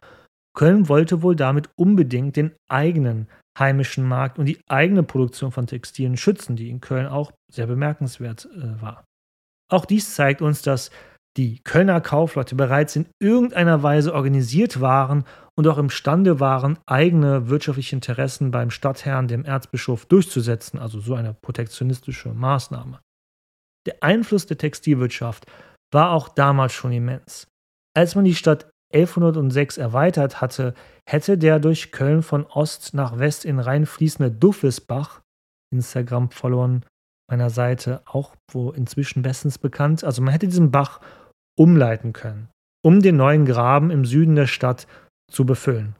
Köln 0.55 0.87
wollte 0.87 1.21
wohl 1.21 1.35
damit 1.35 1.69
unbedingt 1.75 2.35
den 2.35 2.55
eigenen 2.69 3.27
heimischen 3.57 4.07
Markt 4.07 4.39
und 4.39 4.45
die 4.45 4.59
eigene 4.67 5.03
Produktion 5.03 5.51
von 5.51 5.67
Textilien 5.67 6.17
schützen, 6.17 6.55
die 6.55 6.69
in 6.69 6.81
Köln 6.81 7.07
auch 7.07 7.31
sehr 7.51 7.67
bemerkenswert 7.67 8.47
äh, 8.55 8.81
war. 8.81 9.05
Auch 9.71 9.85
dies 9.85 10.15
zeigt 10.15 10.41
uns, 10.41 10.61
dass 10.61 10.91
die 11.37 11.59
Kölner 11.63 11.99
Kaufleute 11.99 12.55
bereits 12.55 12.95
in 12.95 13.07
irgendeiner 13.19 13.81
Weise 13.81 14.13
organisiert 14.13 14.81
waren 14.81 15.25
und 15.55 15.67
auch 15.67 15.77
imstande 15.79 16.39
waren, 16.39 16.77
eigene 16.85 17.49
wirtschaftliche 17.49 17.95
Interessen 17.95 18.51
beim 18.51 18.69
Stadtherrn, 18.69 19.27
dem 19.27 19.45
Erzbischof, 19.45 20.05
durchzusetzen, 20.05 20.79
also 20.79 20.99
so 20.99 21.15
eine 21.15 21.33
protektionistische 21.33 22.33
Maßnahme. 22.33 22.99
Der 23.87 24.01
Einfluss 24.01 24.45
der 24.45 24.57
Textilwirtschaft 24.57 25.45
war 25.91 26.11
auch 26.11 26.29
damals 26.29 26.73
schon 26.73 26.91
immens. 26.91 27.47
Als 27.95 28.15
man 28.15 28.25
die 28.25 28.35
Stadt 28.35 28.69
1106 28.93 29.77
erweitert 29.77 30.41
hatte, 30.41 30.73
hätte 31.05 31.37
der 31.37 31.59
durch 31.59 31.91
Köln 31.91 32.23
von 32.23 32.45
Ost 32.45 32.93
nach 32.93 33.19
West 33.19 33.45
in 33.45 33.59
Rhein 33.59 33.85
fließende 33.85 34.31
Duffesbach, 34.31 35.21
Instagram-Followern 35.73 36.85
meiner 37.29 37.49
Seite 37.49 38.01
auch 38.05 38.35
wo 38.51 38.71
inzwischen 38.71 39.21
bestens 39.21 39.57
bekannt, 39.57 40.03
also 40.03 40.21
man 40.21 40.31
hätte 40.31 40.47
diesen 40.47 40.71
Bach 40.71 41.01
umleiten 41.57 42.13
können, 42.13 42.49
um 42.85 43.01
den 43.01 43.17
neuen 43.17 43.45
Graben 43.45 43.91
im 43.91 44.05
Süden 44.05 44.35
der 44.35 44.47
Stadt 44.47 44.87
zu 45.31 45.45
befüllen. 45.45 45.95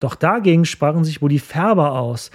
Doch 0.00 0.14
dagegen 0.14 0.64
sprachen 0.64 1.04
sich 1.04 1.22
wohl 1.22 1.28
die 1.28 1.38
Färber 1.38 1.92
aus, 1.98 2.30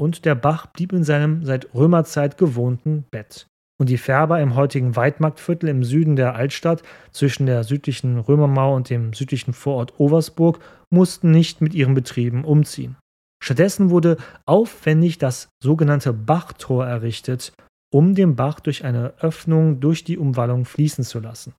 und 0.00 0.24
der 0.24 0.36
Bach 0.36 0.66
blieb 0.66 0.92
in 0.92 1.02
seinem 1.02 1.44
seit 1.44 1.74
Römerzeit 1.74 2.38
gewohnten 2.38 3.04
Bett 3.10 3.47
und 3.80 3.88
die 3.88 3.98
Färber 3.98 4.40
im 4.40 4.54
heutigen 4.54 4.96
Weidmarktviertel 4.96 5.68
im 5.68 5.84
Süden 5.84 6.16
der 6.16 6.34
Altstadt 6.34 6.82
zwischen 7.12 7.46
der 7.46 7.64
südlichen 7.64 8.18
Römermauer 8.18 8.76
und 8.76 8.90
dem 8.90 9.12
südlichen 9.12 9.52
Vorort 9.52 9.98
Oversburg 9.98 10.58
mussten 10.90 11.30
nicht 11.30 11.60
mit 11.60 11.74
ihren 11.74 11.94
Betrieben 11.94 12.44
umziehen. 12.44 12.96
Stattdessen 13.42 13.90
wurde 13.90 14.16
aufwendig 14.46 15.18
das 15.18 15.48
sogenannte 15.62 16.12
Bachtor 16.12 16.86
errichtet, 16.86 17.52
um 17.92 18.14
den 18.14 18.34
Bach 18.34 18.60
durch 18.60 18.84
eine 18.84 19.14
Öffnung 19.20 19.80
durch 19.80 20.04
die 20.04 20.18
Umwallung 20.18 20.64
fließen 20.64 21.04
zu 21.04 21.20
lassen. 21.20 21.54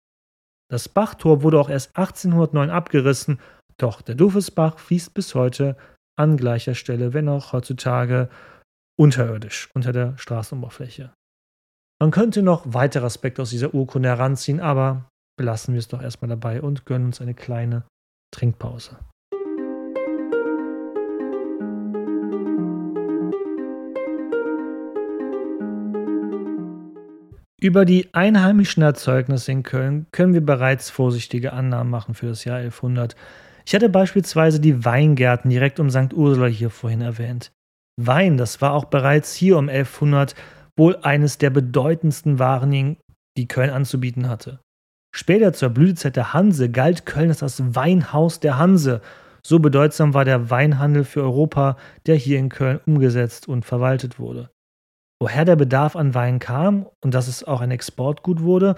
Das 0.70 0.90
Bachtor 0.90 1.42
wurde 1.42 1.60
auch 1.60 1.70
erst 1.70 1.96
1809 1.98 2.70
abgerissen, 2.70 3.40
doch 3.78 4.02
der 4.02 4.16
Dufesbach 4.16 4.78
fließt 4.78 5.14
bis 5.14 5.34
heute 5.36 5.78
an 6.18 6.36
gleicher 6.36 6.76
Stelle, 6.76 7.14
wenn 7.14 7.30
auch 7.30 7.54
heutzutage 7.54 8.30
unterirdisch 9.00 9.70
unter 9.74 9.94
der 9.94 10.18
Straßenoberfläche. 10.18 11.12
Man 12.02 12.12
könnte 12.12 12.42
noch 12.44 12.64
weitere 12.66 13.06
Aspekte 13.06 13.42
aus 13.42 13.50
dieser 13.50 13.74
Urkunde 13.74 14.08
heranziehen, 14.08 14.62
aber 14.62 15.10
belassen 15.38 15.74
wir 15.74 15.80
es 15.80 15.90
doch 15.90 16.02
erstmal 16.02 16.30
dabei 16.30 16.62
und 16.62 16.86
gönnen 16.86 17.08
uns 17.08 17.20
eine 17.20 17.34
kleine 17.34 17.84
Trinkpause. 18.34 18.98
Über 27.62 27.84
die 27.84 28.14
einheimischen 28.14 28.82
Erzeugnisse 28.82 29.52
in 29.52 29.64
Köln 29.64 30.08
können 30.14 30.34
wir 30.34 30.46
bereits 30.46 30.90
vorsichtige 30.90 31.52
Annahmen 31.52 31.92
machen 31.92 32.16
für 32.16 32.28
das 32.28 32.46
Jahr 32.46 32.60
1100. 32.60 33.18
Ich 33.66 33.76
hatte 33.76 33.90
beispielsweise 33.90 34.62
die 34.62 34.86
Weingärten 34.86 35.50
direkt 35.50 35.82
um 35.82 35.90
St. 35.90 36.14
Ursula 36.14 36.48
hier 36.48 36.70
vorhin 36.70 37.02
erwähnt. 37.02 37.52
Wein, 38.02 38.38
das 38.38 38.62
war 38.62 38.72
auch 38.72 38.86
bereits 38.86 39.34
hier 39.34 39.58
um 39.58 39.68
1100 39.68 40.34
wohl 40.80 40.96
eines 41.02 41.38
der 41.38 41.50
bedeutendsten 41.50 42.40
Waren, 42.40 42.98
die 43.38 43.48
Köln 43.48 43.70
anzubieten 43.70 44.30
hatte. 44.30 44.62
Später 45.14 45.54
zur 45.54 45.70
Blütezeit 45.70 46.16
der 46.16 46.34
Hanse 46.34 46.72
galt 46.72 47.06
Köln 47.06 47.30
als 47.30 47.40
das 47.40 47.76
Weinhaus 47.76 48.40
der 48.40 48.58
Hanse. 48.58 49.02
So 49.46 49.60
bedeutsam 49.60 50.14
war 50.14 50.24
der 50.24 50.50
Weinhandel 50.50 51.04
für 51.04 51.22
Europa, 51.22 51.78
der 52.06 52.16
hier 52.16 52.40
in 52.40 52.50
Köln 52.50 52.80
umgesetzt 52.86 53.48
und 53.48 53.66
verwaltet 53.66 54.20
wurde. 54.20 54.50
Woher 55.22 55.44
der 55.44 55.58
Bedarf 55.58 55.96
an 55.96 56.14
Wein 56.14 56.40
kam 56.40 56.88
und 57.04 57.14
dass 57.14 57.28
es 57.28 57.44
auch 57.44 57.60
ein 57.60 57.72
Exportgut 57.72 58.42
wurde, 58.42 58.76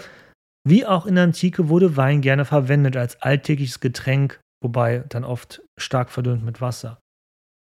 wie 0.67 0.85
auch 0.85 1.05
in 1.05 1.15
der 1.15 1.25
Antike 1.25 1.69
wurde 1.69 1.97
Wein 1.97 2.21
gerne 2.21 2.45
verwendet 2.45 2.97
als 2.97 3.21
alltägliches 3.21 3.79
Getränk, 3.79 4.39
wobei 4.63 5.03
dann 5.09 5.23
oft 5.23 5.61
stark 5.77 6.09
verdünnt 6.09 6.43
mit 6.43 6.61
Wasser. 6.61 7.00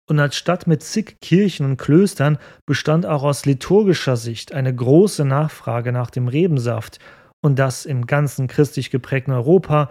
Und 0.09 0.21
als 0.21 0.37
Stadt 0.37 0.66
mit 0.66 0.83
zig 0.83 1.16
Kirchen 1.21 1.66
und 1.66 1.77
Klöstern 1.79 2.38
bestand 2.64 3.07
auch 3.07 3.25
aus 3.25 3.45
liturgischer 3.45 4.16
Sicht 4.16 4.53
eine 4.53 4.75
große 4.75 5.25
Nachfrage 5.25 5.90
nach 5.90 6.11
dem 6.11 6.29
Rebensaft 6.29 7.01
und 7.42 7.59
das 7.59 7.85
im 7.85 8.07
ganzen 8.07 8.47
christlich 8.47 8.90
geprägten 8.90 9.33
Europa, 9.33 9.88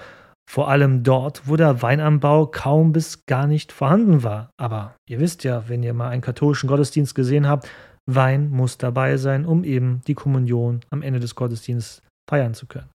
vor 0.50 0.70
allem 0.70 1.04
dort, 1.04 1.48
wo 1.48 1.56
der 1.56 1.82
Weinanbau 1.82 2.46
kaum 2.48 2.92
bis 2.92 3.26
gar 3.26 3.48
nicht 3.48 3.72
vorhanden 3.72 4.24
war. 4.24 4.52
Aber 4.58 4.96
ihr 5.10 5.20
wisst 5.20 5.44
ja, 5.44 5.68
wenn 5.68 5.84
ihr 5.84 5.94
mal 5.94 6.10
einen 6.10 6.22
katholischen 6.22 6.68
Gottesdienst 6.68 7.16
gesehen 7.16 7.48
habt, 7.48 7.68
Wein 8.08 8.50
muss 8.50 8.78
dabei 8.78 9.18
sein, 9.18 9.46
um 9.46 9.64
eben 9.64 10.02
die 10.06 10.14
Kommunion 10.14 10.82
am 10.92 11.02
Ende 11.02 11.20
des 11.20 11.34
Gottesdienstes 11.34 12.04
feiern 12.30 12.54
zu 12.54 12.68
können. 12.68 12.90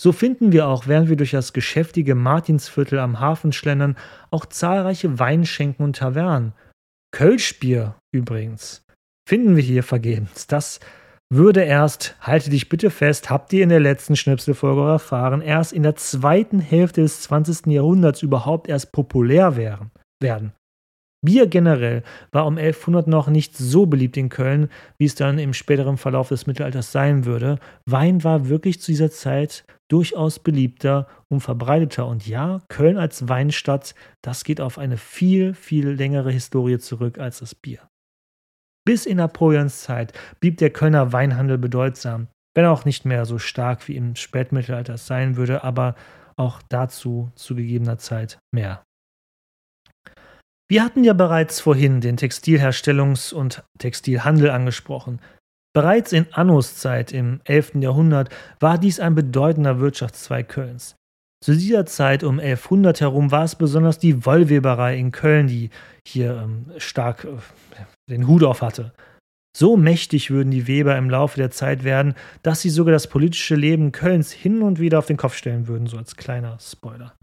So 0.00 0.12
finden 0.12 0.50
wir 0.50 0.66
auch, 0.66 0.86
während 0.86 1.10
wir 1.10 1.16
durch 1.16 1.32
das 1.32 1.52
geschäftige 1.52 2.14
Martinsviertel 2.14 3.00
am 3.00 3.20
Hafen 3.20 3.52
schlendern, 3.52 3.98
auch 4.30 4.46
zahlreiche 4.46 5.18
Weinschenken 5.18 5.84
und 5.84 5.96
Tavernen. 5.96 6.54
Kölschbier 7.14 7.96
übrigens 8.10 8.82
finden 9.28 9.56
wir 9.56 9.62
hier 9.62 9.82
vergebens. 9.82 10.46
Das 10.46 10.80
würde 11.30 11.64
erst, 11.64 12.16
halte 12.22 12.48
dich 12.48 12.70
bitte 12.70 12.88
fest, 12.88 13.28
habt 13.28 13.52
ihr 13.52 13.62
in 13.62 13.68
der 13.68 13.78
letzten 13.78 14.16
Schnipselfolge 14.16 14.90
erfahren, 14.90 15.42
erst 15.42 15.74
in 15.74 15.82
der 15.82 15.96
zweiten 15.96 16.60
Hälfte 16.60 17.02
des 17.02 17.20
20. 17.20 17.66
Jahrhunderts 17.66 18.22
überhaupt 18.22 18.70
erst 18.70 18.92
populär 18.92 19.58
werden. 19.58 20.52
Bier 21.22 21.46
generell 21.46 22.04
war 22.32 22.46
um 22.46 22.56
1100 22.56 23.06
noch 23.06 23.28
nicht 23.28 23.54
so 23.54 23.84
beliebt 23.84 24.16
in 24.16 24.30
Köln, 24.30 24.70
wie 24.96 25.04
es 25.04 25.14
dann 25.14 25.38
im 25.38 25.52
späteren 25.52 25.98
Verlauf 25.98 26.30
des 26.30 26.46
Mittelalters 26.46 26.90
sein 26.90 27.26
würde. 27.26 27.58
Wein 27.84 28.24
war 28.24 28.48
wirklich 28.48 28.80
zu 28.80 28.92
dieser 28.92 29.10
Zeit 29.10 29.66
durchaus 29.90 30.38
beliebter 30.38 31.06
und 31.28 31.40
verbreiteter. 31.40 32.06
Und 32.06 32.26
ja, 32.26 32.60
Köln 32.68 32.96
als 32.96 33.28
Weinstadt, 33.28 33.94
das 34.22 34.44
geht 34.44 34.60
auf 34.60 34.78
eine 34.78 34.96
viel, 34.96 35.54
viel 35.54 35.88
längere 35.88 36.30
Historie 36.30 36.78
zurück 36.78 37.18
als 37.18 37.40
das 37.40 37.54
Bier. 37.54 37.80
Bis 38.86 39.04
in 39.04 39.18
Napoleons 39.18 39.82
Zeit 39.82 40.12
blieb 40.40 40.56
der 40.58 40.70
Kölner 40.70 41.12
Weinhandel 41.12 41.58
bedeutsam, 41.58 42.28
wenn 42.54 42.64
auch 42.64 42.84
nicht 42.84 43.04
mehr 43.04 43.26
so 43.26 43.38
stark 43.38 43.86
wie 43.88 43.96
im 43.96 44.16
Spätmittelalter 44.16 44.96
sein 44.96 45.36
würde, 45.36 45.64
aber 45.64 45.94
auch 46.36 46.62
dazu 46.68 47.30
zu 47.34 47.54
gegebener 47.54 47.98
Zeit 47.98 48.38
mehr. 48.52 48.82
Wir 50.70 50.84
hatten 50.84 51.02
ja 51.02 51.14
bereits 51.14 51.60
vorhin 51.60 52.00
den 52.00 52.16
Textilherstellungs- 52.16 53.34
und 53.34 53.64
Textilhandel 53.78 54.50
angesprochen. 54.50 55.20
Bereits 55.72 56.12
in 56.12 56.26
Annos 56.32 56.76
Zeit 56.76 57.12
im 57.12 57.40
11. 57.44 57.76
Jahrhundert 57.76 58.28
war 58.58 58.76
dies 58.76 58.98
ein 58.98 59.14
bedeutender 59.14 59.78
Wirtschaftszweig 59.78 60.48
Kölns. 60.48 60.96
Zu 61.42 61.54
dieser 61.54 61.86
Zeit 61.86 62.24
um 62.24 62.38
1100 62.38 63.00
herum 63.00 63.30
war 63.30 63.44
es 63.44 63.54
besonders 63.54 63.98
die 63.98 64.26
Wollweberei 64.26 64.98
in 64.98 65.12
Köln, 65.12 65.46
die 65.46 65.70
hier 66.06 66.42
ähm, 66.42 66.66
stark 66.78 67.24
äh, 67.24 67.82
den 68.10 68.26
Hut 68.26 68.42
auf 68.42 68.62
hatte. 68.62 68.92
So 69.56 69.76
mächtig 69.76 70.30
würden 70.30 70.50
die 70.50 70.66
Weber 70.66 70.96
im 70.96 71.08
Laufe 71.08 71.36
der 71.36 71.50
Zeit 71.50 71.82
werden, 71.82 72.14
dass 72.42 72.60
sie 72.60 72.70
sogar 72.70 72.92
das 72.92 73.06
politische 73.06 73.54
Leben 73.54 73.90
Kölns 73.92 74.32
hin 74.32 74.62
und 74.62 74.80
wieder 74.80 74.98
auf 74.98 75.06
den 75.06 75.16
Kopf 75.16 75.34
stellen 75.34 75.66
würden, 75.66 75.86
so 75.86 75.96
als 75.96 76.16
kleiner 76.16 76.58
Spoiler. 76.60 77.14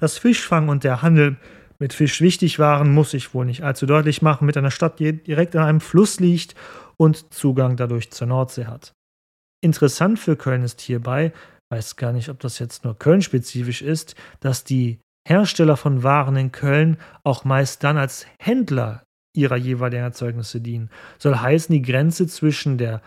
Das 0.00 0.16
Fischfang 0.16 0.68
und 0.68 0.82
der 0.82 1.02
Handel 1.02 1.36
mit 1.78 1.92
Fisch 1.92 2.20
wichtig 2.20 2.58
waren, 2.58 2.92
muss 2.92 3.14
ich 3.14 3.34
wohl 3.34 3.44
nicht 3.44 3.62
allzu 3.62 3.86
deutlich 3.86 4.22
machen, 4.22 4.46
mit 4.46 4.56
einer 4.56 4.70
Stadt, 4.70 4.98
die 4.98 5.12
direkt 5.12 5.54
an 5.54 5.64
einem 5.64 5.80
Fluss 5.80 6.18
liegt 6.18 6.54
und 6.96 7.32
Zugang 7.32 7.76
dadurch 7.76 8.10
zur 8.10 8.26
Nordsee 8.26 8.66
hat. 8.66 8.92
Interessant 9.62 10.18
für 10.18 10.36
Köln 10.36 10.62
ist 10.62 10.80
hierbei, 10.80 11.32
weiß 11.70 11.96
gar 11.96 12.12
nicht, 12.12 12.28
ob 12.28 12.40
das 12.40 12.58
jetzt 12.58 12.84
nur 12.84 12.98
Köln-spezifisch 12.98 13.82
ist, 13.82 14.14
dass 14.40 14.64
die 14.64 15.00
Hersteller 15.26 15.76
von 15.76 16.02
Waren 16.02 16.36
in 16.36 16.52
Köln 16.52 16.98
auch 17.22 17.44
meist 17.44 17.82
dann 17.82 17.96
als 17.96 18.26
Händler 18.38 19.02
ihrer 19.34 19.56
jeweiligen 19.56 20.04
Erzeugnisse 20.04 20.60
dienen. 20.60 20.90
Soll 21.18 21.36
heißen, 21.36 21.72
die 21.72 21.82
Grenze 21.82 22.26
zwischen 22.26 22.78
der 22.78 23.00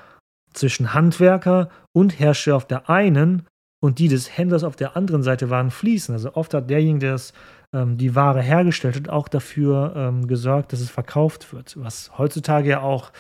zwischen 0.54 0.94
Handwerker 0.94 1.70
und 1.96 2.20
Hersteller 2.20 2.58
auf 2.58 2.68
der 2.68 2.90
einen 2.90 3.46
und 3.80 4.00
die 4.00 4.08
des 4.08 4.36
Händlers 4.38 4.64
auf 4.64 4.76
der 4.76 4.98
anderen 4.98 5.24
Seite 5.24 5.50
waren 5.50 5.70
fließen. 5.70 6.14
Also 6.14 6.34
oft 6.34 6.54
hat 6.54 6.70
derjenige, 6.70 7.00
der 7.00 7.12
das 7.12 7.34
ähm, 7.74 7.98
die 7.98 8.16
Ware 8.16 8.42
hergestellt 8.42 8.96
hat, 8.96 9.10
auch 9.10 9.28
dafür 9.28 9.94
ähm, 9.96 10.28
gesorgt, 10.28 10.74
dass 10.74 10.80
es 10.80 10.90
verkauft 10.90 11.54
wird. 11.54 11.78
Was 11.80 12.18
heutzutage 12.18 12.70
ja 12.70 12.82
auch 12.82 13.12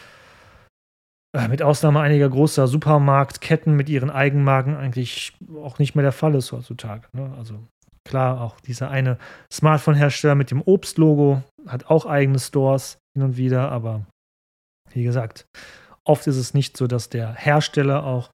mit 1.49 1.61
Ausnahme 1.61 1.99
einiger 1.99 2.29
großer 2.29 2.67
Supermarktketten 2.67 3.75
mit 3.75 3.89
ihren 3.89 4.09
Eigenmarken 4.09 4.75
eigentlich 4.75 5.33
auch 5.61 5.79
nicht 5.79 5.95
mehr 5.95 6.03
der 6.03 6.11
Fall 6.11 6.35
ist 6.35 6.51
heutzutage. 6.51 7.07
Ne? 7.13 7.33
Also 7.37 7.59
klar, 8.05 8.41
auch 8.41 8.59
dieser 8.61 8.89
eine 8.89 9.17
Smartphone-Hersteller 9.51 10.35
mit 10.35 10.51
dem 10.51 10.61
Obst-Logo 10.61 11.43
hat 11.67 11.87
auch 11.87 12.05
eigene 12.05 12.39
Stores 12.39 12.97
hin 13.13 13.23
und 13.23 13.37
wieder, 13.37 13.71
aber 13.71 14.05
wie 14.93 15.03
gesagt, 15.03 15.45
oft 16.03 16.25
ist 16.27 16.37
es 16.37 16.53
nicht 16.53 16.77
so, 16.77 16.87
dass 16.87 17.09
der 17.09 17.33
Hersteller 17.33 18.03
auch 18.03 18.31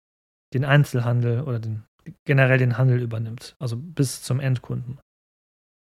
den 0.53 0.65
Einzelhandel 0.65 1.41
oder 1.41 1.59
den, 1.59 1.83
generell 2.25 2.59
den 2.59 2.77
Handel 2.77 3.01
übernimmt, 3.01 3.55
also 3.59 3.75
bis 3.75 4.21
zum 4.21 4.39
Endkunden. 4.39 4.99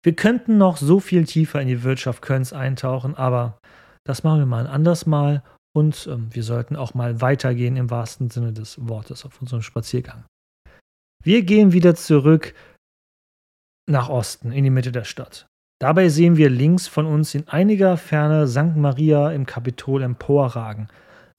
Wir 0.05 0.15
könnten 0.15 0.59
noch 0.59 0.77
so 0.77 1.01
viel 1.01 1.25
tiefer 1.25 1.61
in 1.61 1.69
die 1.69 1.83
Wirtschaft 1.83 2.23
Kölns 2.23 2.53
eintauchen, 2.53 3.15
aber 3.15 3.59
das 4.05 4.25
machen 4.25 4.41
wir 4.41 4.47
mal 4.47 4.67
ein 4.67 4.73
anderes 4.73 5.07
Mal 5.07 5.43
und 5.79 6.09
ähm, 6.11 6.29
wir 6.33 6.43
sollten 6.43 6.75
auch 6.75 6.95
mal 6.95 7.21
weitergehen 7.21 7.77
im 7.77 7.89
wahrsten 7.89 8.31
Sinne 8.31 8.53
des 8.53 8.89
Wortes 8.89 9.25
auf 9.25 9.41
unserem 9.41 9.63
Spaziergang. 9.63 10.25
Wir 11.23 11.43
gehen 11.43 11.73
wieder 11.73 11.95
zurück 11.95 12.55
nach 13.89 14.09
Osten, 14.09 14.51
in 14.51 14.65
die 14.65 14.71
Mitte 14.71 14.91
der 14.91 15.05
Stadt. 15.05 15.47
Dabei 15.81 16.09
sehen 16.09 16.37
wir 16.37 16.51
links 16.51 16.89
von 16.89 17.07
uns 17.07 17.35
in 17.35 17.47
einiger 17.47 17.97
Ferne 17.97 18.49
St. 18.49 18.77
Maria 18.77 19.31
im 19.31 19.47
Kapitol 19.47 20.03
emporragen. 20.03 20.89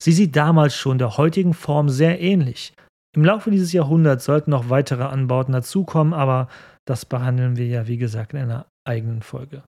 Sie 0.02 0.12
sieht 0.12 0.34
damals 0.34 0.74
schon 0.74 0.96
der 0.96 1.18
heutigen 1.18 1.52
Form 1.52 1.90
sehr 1.90 2.20
ähnlich. 2.20 2.72
Im 3.14 3.24
Laufe 3.24 3.50
dieses 3.50 3.72
Jahrhunderts 3.72 4.24
sollten 4.24 4.52
noch 4.52 4.70
weitere 4.70 5.04
Anbauten 5.04 5.52
dazukommen, 5.52 6.14
aber 6.14 6.48
das 6.86 7.04
behandeln 7.04 7.56
wir 7.56 7.66
ja, 7.66 7.86
wie 7.86 7.98
gesagt, 7.98 8.32
in 8.32 8.40
einer 8.40 8.66
eigenen 8.86 9.20
Folge. 9.20 9.62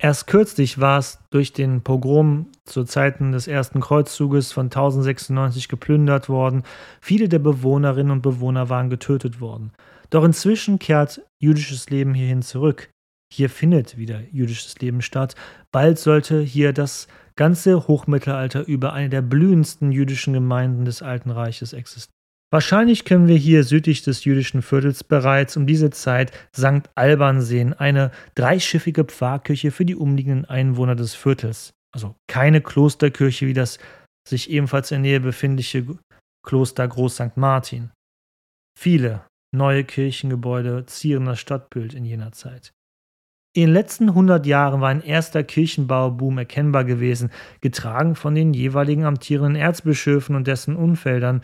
Erst 0.00 0.28
kürzlich 0.28 0.78
war 0.80 0.98
es 0.98 1.18
durch 1.30 1.52
den 1.52 1.82
Pogrom 1.82 2.46
zu 2.64 2.84
Zeiten 2.84 3.32
des 3.32 3.48
ersten 3.48 3.80
Kreuzzuges 3.80 4.52
von 4.52 4.66
1096 4.66 5.68
geplündert 5.68 6.28
worden. 6.28 6.62
Viele 7.00 7.28
der 7.28 7.40
Bewohnerinnen 7.40 8.12
und 8.12 8.22
Bewohner 8.22 8.68
waren 8.68 8.90
getötet 8.90 9.40
worden. 9.40 9.72
Doch 10.10 10.22
inzwischen 10.22 10.78
kehrt 10.78 11.22
jüdisches 11.40 11.90
Leben 11.90 12.14
hierhin 12.14 12.42
zurück. 12.42 12.90
Hier 13.32 13.50
findet 13.50 13.98
wieder 13.98 14.20
jüdisches 14.30 14.78
Leben 14.78 15.02
statt. 15.02 15.34
Bald 15.72 15.98
sollte 15.98 16.40
hier 16.40 16.72
das 16.72 17.08
ganze 17.36 17.88
Hochmittelalter 17.88 18.66
über 18.66 18.92
eine 18.92 19.08
der 19.08 19.22
blühendsten 19.22 19.92
jüdischen 19.92 20.32
Gemeinden 20.32 20.84
des 20.84 21.02
Alten 21.02 21.30
Reiches 21.30 21.72
existieren. 21.72 22.17
Wahrscheinlich 22.50 23.04
können 23.04 23.28
wir 23.28 23.36
hier 23.36 23.62
südlich 23.62 24.02
des 24.02 24.24
jüdischen 24.24 24.62
Viertels 24.62 25.04
bereits 25.04 25.56
um 25.56 25.66
diese 25.66 25.90
Zeit 25.90 26.32
St. 26.56 26.88
Alban 26.94 27.42
sehen, 27.42 27.74
eine 27.74 28.10
dreischiffige 28.34 29.04
Pfarrkirche 29.04 29.70
für 29.70 29.84
die 29.84 29.96
umliegenden 29.96 30.46
Einwohner 30.46 30.94
des 30.94 31.14
Viertels. 31.14 31.72
Also 31.94 32.14
keine 32.26 32.62
Klosterkirche 32.62 33.46
wie 33.46 33.54
das 33.54 33.78
sich 34.26 34.50
ebenfalls 34.50 34.90
in 34.90 35.02
der 35.02 35.10
Nähe 35.10 35.20
befindliche 35.20 35.86
Kloster 36.44 36.88
Groß 36.88 37.16
St. 37.16 37.36
Martin. 37.36 37.90
Viele 38.78 39.26
neue 39.54 39.84
Kirchengebäude 39.84 40.86
zieren 40.86 41.26
das 41.26 41.40
Stadtbild 41.40 41.94
in 41.94 42.04
jener 42.04 42.32
Zeit. 42.32 42.72
In 43.54 43.62
den 43.62 43.72
letzten 43.72 44.10
100 44.10 44.46
Jahren 44.46 44.80
war 44.80 44.90
ein 44.90 45.02
erster 45.02 45.42
Kirchenbauboom 45.42 46.38
erkennbar 46.38 46.84
gewesen, 46.84 47.30
getragen 47.60 48.14
von 48.14 48.34
den 48.34 48.54
jeweiligen 48.54 49.04
amtierenden 49.04 49.60
Erzbischöfen 49.60 50.36
und 50.36 50.46
dessen 50.46 50.76
Umfeldern, 50.76 51.42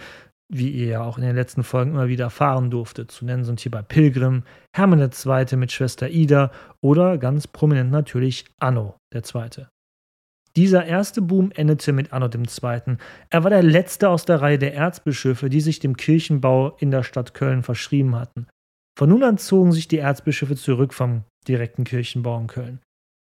wie 0.52 0.70
ihr 0.70 0.86
ja 0.86 1.02
auch 1.02 1.16
in 1.16 1.24
den 1.24 1.36
letzten 1.36 1.64
Folgen 1.64 1.92
immer 1.92 2.08
wieder 2.08 2.24
erfahren 2.24 2.70
durftet. 2.70 3.10
Zu 3.10 3.24
nennen 3.24 3.44
sind 3.44 3.60
hierbei 3.60 3.82
Pilgrim, 3.82 4.42
Hermann 4.74 5.00
II. 5.00 5.56
mit 5.56 5.72
Schwester 5.72 6.08
Ida 6.10 6.50
oder 6.80 7.18
ganz 7.18 7.46
prominent 7.46 7.90
natürlich 7.90 8.44
Anno 8.58 8.96
II. 9.14 9.66
Dieser 10.56 10.84
erste 10.84 11.20
Boom 11.20 11.50
endete 11.52 11.92
mit 11.92 12.12
Anno 12.12 12.26
II. 12.26 12.96
Er 13.30 13.42
war 13.42 13.50
der 13.50 13.62
letzte 13.62 14.08
aus 14.08 14.24
der 14.24 14.40
Reihe 14.40 14.58
der 14.58 14.74
Erzbischöfe, 14.74 15.50
die 15.50 15.60
sich 15.60 15.80
dem 15.80 15.96
Kirchenbau 15.96 16.76
in 16.78 16.92
der 16.92 17.02
Stadt 17.02 17.34
Köln 17.34 17.62
verschrieben 17.62 18.14
hatten. 18.14 18.46
Von 18.96 19.08
nun 19.08 19.24
an 19.24 19.38
zogen 19.38 19.72
sich 19.72 19.88
die 19.88 19.98
Erzbischöfe 19.98 20.54
zurück 20.54 20.94
vom 20.94 21.24
direkten 21.48 21.82
Kirchenbau 21.82 22.38
in 22.38 22.46
Köln. 22.46 22.80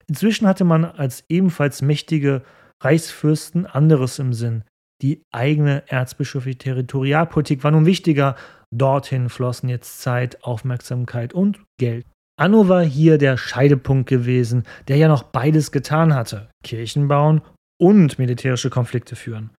Inzwischen 0.07 0.47
hatte 0.47 0.65
man 0.65 0.85
als 0.85 1.25
ebenfalls 1.31 1.81
mächtige 1.81 2.43
Reichsfürsten 2.83 3.65
anderes 3.65 4.19
im 4.19 4.35
Sinn. 4.35 4.65
Die 5.03 5.23
eigene 5.33 5.83
erzbischöfliche 5.89 6.59
Territorialpolitik 6.59 7.65
war 7.65 7.71
nun 7.71 7.87
wichtiger. 7.87 8.37
Dorthin 8.71 9.29
flossen 9.29 9.69
jetzt 9.69 10.01
Zeit, 10.01 10.43
Aufmerksamkeit 10.45 11.33
und 11.33 11.61
Geld. 11.79 12.07
Anno 12.37 12.69
war 12.69 12.83
hier 12.83 13.19
der 13.19 13.37
Scheidepunkt 13.37 14.09
gewesen, 14.09 14.65
der 14.89 14.97
ja 14.97 15.09
noch 15.09 15.23
beides 15.23 15.73
getan 15.73 16.15
hatte: 16.15 16.49
Kirchen 16.65 17.09
bauen 17.09 17.43
und 17.81 18.19
militärische 18.19 18.71
Konflikte 18.71 19.17
führen. 19.17 19.51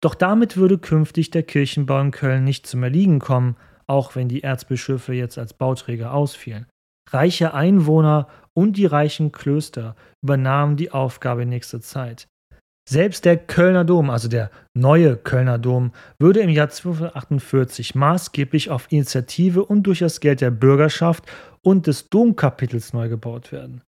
Doch 0.00 0.14
damit 0.14 0.56
würde 0.56 0.78
künftig 0.78 1.30
der 1.30 1.42
Kirchenbau 1.42 2.00
in 2.00 2.10
Köln 2.10 2.44
nicht 2.44 2.66
zum 2.66 2.82
Erliegen 2.82 3.18
kommen, 3.18 3.56
auch 3.86 4.14
wenn 4.14 4.28
die 4.28 4.42
Erzbischöfe 4.42 5.14
jetzt 5.14 5.38
als 5.38 5.54
Bauträger 5.54 6.12
ausfielen. 6.12 6.66
Reiche 7.10 7.54
Einwohner 7.54 8.28
und 8.52 8.76
die 8.76 8.86
reichen 8.86 9.30
Klöster 9.30 9.94
übernahmen 10.22 10.76
die 10.76 10.90
Aufgabe 10.90 11.42
in 11.42 11.48
nächster 11.48 11.80
Zeit. 11.80 12.26
Selbst 12.88 13.24
der 13.24 13.36
Kölner 13.36 13.84
Dom, 13.84 14.10
also 14.10 14.28
der 14.28 14.50
neue 14.74 15.16
Kölner 15.16 15.58
Dom, 15.58 15.90
würde 16.20 16.40
im 16.40 16.50
Jahr 16.50 16.68
1248 16.68 17.96
maßgeblich 17.96 18.70
auf 18.70 18.86
Initiative 18.92 19.64
und 19.64 19.82
durch 19.82 19.98
das 19.98 20.20
Geld 20.20 20.40
der 20.40 20.52
Bürgerschaft 20.52 21.24
und 21.62 21.88
des 21.88 22.08
Domkapitels 22.08 22.92
neu 22.92 23.08
gebaut 23.08 23.50
werden. 23.50 23.82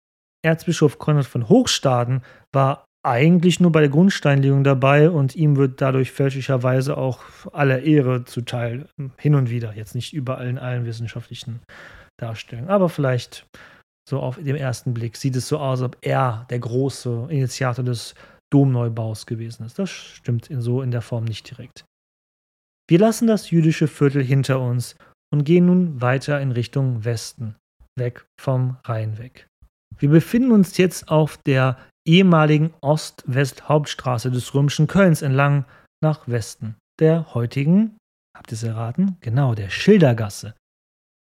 Erzbischof 0.44 0.98
Konrad 0.98 1.26
von 1.28 1.48
Hochstaden 1.48 2.24
war 2.52 2.86
eigentlich 3.06 3.60
nur 3.60 3.72
bei 3.72 3.82
der 3.82 3.90
Grundsteinlegung 3.90 4.64
dabei 4.64 5.12
und 5.12 5.36
ihm 5.36 5.58
wird 5.58 5.80
dadurch 5.80 6.12
fälschlicherweise 6.12 6.98
auch 6.98 7.20
aller 7.54 7.84
Ehre 7.84 8.26
zuteil. 8.26 8.90
Hin 9.18 9.36
und 9.36 9.50
wieder, 9.52 9.74
jetzt 9.76 9.94
nicht 9.94 10.14
überall 10.14 10.48
in 10.48 10.58
allen 10.58 10.86
wissenschaftlichen 10.86 11.62
Darstellungen, 12.20 12.70
aber 12.70 12.90
vielleicht 12.90 13.46
so 14.10 14.20
auf 14.20 14.38
dem 14.38 14.56
ersten 14.56 14.94
Blick 14.94 15.18
sieht 15.18 15.36
es 15.36 15.48
so 15.48 15.60
aus, 15.60 15.82
als 15.82 15.94
ob 15.94 15.98
er 16.02 16.48
der 16.50 16.60
große 16.60 17.28
Initiator 17.30 17.86
des 17.86 18.16
Domneubaus 18.52 19.26
gewesen 19.26 19.66
ist. 19.66 19.80
Das 19.80 19.90
stimmt 19.90 20.50
in 20.50 20.62
so 20.62 20.82
in 20.82 20.92
der 20.92 21.02
Form 21.02 21.26
nicht 21.26 21.50
direkt. 21.50 21.86
Wir 22.90 23.00
lassen 23.00 23.28
das 23.28 23.52
jüdische 23.52 23.88
Viertel 23.88 24.24
hinter 24.24 24.62
uns 24.62 24.96
und 25.34 25.44
gehen 25.44 25.66
nun 25.66 26.02
weiter 26.02 26.40
in 26.40 26.52
Richtung 26.52 27.04
Westen, 27.04 27.56
weg 27.98 28.26
vom 28.40 28.78
Rhein 28.86 29.18
weg. 29.18 29.48
Wir 30.00 30.10
befinden 30.10 30.52
uns 30.52 30.78
jetzt 30.78 31.10
auf 31.10 31.38
der 31.38 31.78
ehemaligen 32.08 32.74
Ost-West-Hauptstraße 32.82 34.32
des 34.32 34.54
römischen 34.54 34.88
Kölns 34.88 35.22
entlang 35.22 35.66
nach 36.02 36.28
Westen, 36.28 36.76
der 37.00 37.34
heutigen, 37.34 37.98
habt 38.36 38.52
ihr 38.52 38.56
es 38.56 38.64
erraten? 38.64 39.18
Genau, 39.20 39.56
der 39.56 39.70
Schildergasse. 39.70 40.54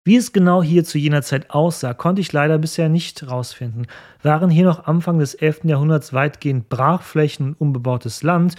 Wie 0.07 0.15
es 0.15 0.33
genau 0.33 0.63
hier 0.63 0.85
zu 0.85 0.99
jener 0.99 1.23
Zeit 1.23 1.51
aussah, 1.51 1.93
konnte 1.93 2.21
ich 2.21 2.33
leider 2.33 2.59
bisher 2.59 2.89
nicht 2.89 3.23
herausfinden. 3.23 3.89
Waren 4.23 4.51
hier 4.51 4.65
noch 4.65 4.87
Anfang 4.87 5.19
des 5.19 5.35
11. 5.35 5.65
Jahrhunderts 5.65 6.13
weitgehend 6.13 6.69
Brachflächen 6.69 7.49
und 7.49 7.61
unbebautes 7.61 8.23
Land, 8.23 8.55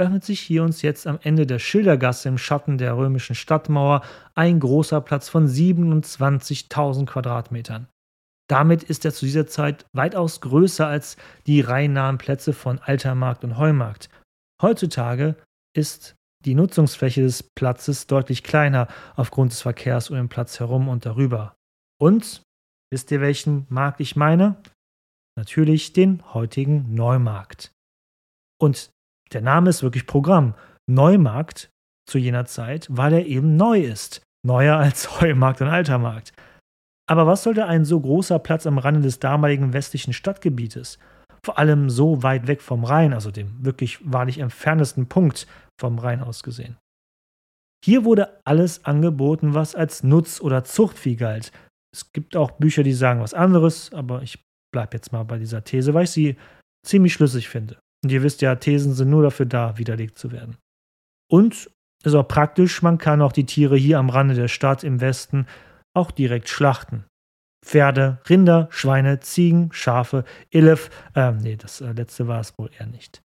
öffnet 0.00 0.24
sich 0.24 0.40
hier 0.40 0.64
uns 0.64 0.82
jetzt 0.82 1.06
am 1.06 1.20
Ende 1.22 1.46
der 1.46 1.60
Schildergasse 1.60 2.28
im 2.28 2.36
Schatten 2.36 2.78
der 2.78 2.96
römischen 2.96 3.36
Stadtmauer 3.36 4.02
ein 4.34 4.58
großer 4.58 5.00
Platz 5.00 5.28
von 5.28 5.46
27.000 5.46 7.06
Quadratmetern. 7.06 7.86
Damit 8.50 8.82
ist 8.82 9.04
er 9.04 9.14
zu 9.14 9.24
dieser 9.24 9.46
Zeit 9.46 9.86
weitaus 9.92 10.40
größer 10.40 10.88
als 10.88 11.16
die 11.46 11.60
reihennahen 11.60 12.18
Plätze 12.18 12.52
von 12.52 12.80
Altermarkt 12.80 13.44
und 13.44 13.56
Heumarkt. 13.56 14.08
Heutzutage 14.60 15.36
ist 15.76 16.16
die 16.44 16.54
Nutzungsfläche 16.54 17.22
des 17.22 17.42
Platzes 17.42 18.06
deutlich 18.06 18.42
kleiner 18.42 18.88
aufgrund 19.16 19.52
des 19.52 19.62
Verkehrs 19.62 20.10
um 20.10 20.16
den 20.16 20.28
Platz 20.28 20.60
herum 20.60 20.88
und 20.88 21.04
darüber. 21.04 21.56
Und 22.00 22.42
wisst 22.92 23.10
ihr, 23.10 23.20
welchen 23.20 23.66
Markt 23.68 24.00
ich 24.00 24.16
meine? 24.16 24.56
Natürlich 25.36 25.92
den 25.92 26.22
heutigen 26.34 26.94
Neumarkt. 26.94 27.72
Und 28.60 28.90
der 29.32 29.42
Name 29.42 29.70
ist 29.70 29.82
wirklich 29.82 30.06
Programm. 30.06 30.54
Neumarkt 30.88 31.70
zu 32.08 32.18
jener 32.18 32.46
Zeit, 32.46 32.86
weil 32.90 33.12
er 33.12 33.26
eben 33.26 33.56
neu 33.56 33.80
ist. 33.80 34.22
Neuer 34.44 34.76
als 34.76 35.20
Heumarkt 35.20 35.60
und 35.60 35.68
Altermarkt. 35.68 36.32
Aber 37.08 37.26
was 37.26 37.42
sollte 37.42 37.66
ein 37.66 37.84
so 37.84 38.00
großer 38.00 38.38
Platz 38.38 38.66
am 38.66 38.78
Rande 38.78 39.00
des 39.00 39.18
damaligen 39.18 39.72
westlichen 39.72 40.12
Stadtgebietes, 40.12 40.98
vor 41.44 41.58
allem 41.58 41.90
so 41.90 42.22
weit 42.22 42.46
weg 42.46 42.62
vom 42.62 42.84
Rhein, 42.84 43.12
also 43.12 43.30
dem 43.30 43.64
wirklich 43.64 43.98
wahrlich 44.02 44.38
entferntesten 44.38 45.08
Punkt 45.08 45.46
vom 45.80 45.98
Rhein 45.98 46.22
aus 46.22 46.42
gesehen? 46.42 46.76
Hier 47.84 48.04
wurde 48.04 48.40
alles 48.44 48.84
angeboten, 48.84 49.54
was 49.54 49.74
als 49.74 50.02
Nutz- 50.02 50.40
oder 50.40 50.64
Zuchtvieh 50.64 51.16
galt. 51.16 51.52
Es 51.94 52.12
gibt 52.12 52.36
auch 52.36 52.52
Bücher, 52.52 52.82
die 52.82 52.92
sagen 52.92 53.20
was 53.20 53.34
anderes, 53.34 53.92
aber 53.92 54.22
ich 54.22 54.42
bleibe 54.72 54.96
jetzt 54.96 55.12
mal 55.12 55.22
bei 55.24 55.38
dieser 55.38 55.64
These, 55.64 55.94
weil 55.94 56.04
ich 56.04 56.10
sie 56.10 56.36
ziemlich 56.84 57.12
schlüssig 57.12 57.48
finde. 57.48 57.78
Und 58.04 58.12
ihr 58.12 58.22
wisst 58.22 58.42
ja, 58.42 58.56
Thesen 58.56 58.94
sind 58.94 59.10
nur 59.10 59.22
dafür 59.22 59.46
da, 59.46 59.78
widerlegt 59.78 60.18
zu 60.18 60.32
werden. 60.32 60.56
Und 61.30 61.70
ist 62.04 62.14
auch 62.14 62.28
praktisch, 62.28 62.82
man 62.82 62.98
kann 62.98 63.22
auch 63.22 63.32
die 63.32 63.46
Tiere 63.46 63.76
hier 63.76 63.98
am 63.98 64.10
Rande 64.10 64.34
der 64.34 64.48
Stadt 64.48 64.84
im 64.84 65.00
Westen 65.00 65.46
auch 65.96 66.10
direkt 66.10 66.48
schlachten. 66.48 67.04
Pferde, 67.64 68.18
Rinder, 68.28 68.68
Schweine, 68.70 69.20
Ziegen, 69.20 69.70
Schafe, 69.72 70.24
Elef, 70.50 70.90
äh, 71.14 71.32
nee, 71.32 71.56
das 71.56 71.80
äh, 71.80 71.92
letzte 71.92 72.28
war 72.28 72.40
es 72.40 72.56
wohl 72.58 72.70
eher 72.78 72.86
nicht. 72.86 73.22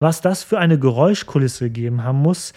Was 0.00 0.20
das 0.20 0.42
für 0.42 0.58
eine 0.58 0.78
Geräuschkulisse 0.78 1.64
gegeben 1.64 2.02
haben 2.04 2.18
muss, 2.18 2.52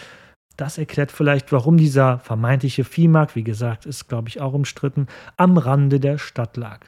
das 0.58 0.78
erklärt 0.78 1.12
vielleicht, 1.12 1.52
warum 1.52 1.78
dieser 1.78 2.20
vermeintliche 2.20 2.84
Viehmarkt, 2.84 3.36
wie 3.36 3.44
gesagt, 3.44 3.86
ist, 3.86 4.08
glaube 4.08 4.30
ich, 4.30 4.42
auch 4.42 4.54
umstritten, 4.54 5.08
am 5.38 5.58
Rande 5.58 6.00
der 6.00 6.18
Stadt 6.18 6.58
lag. 6.58 6.88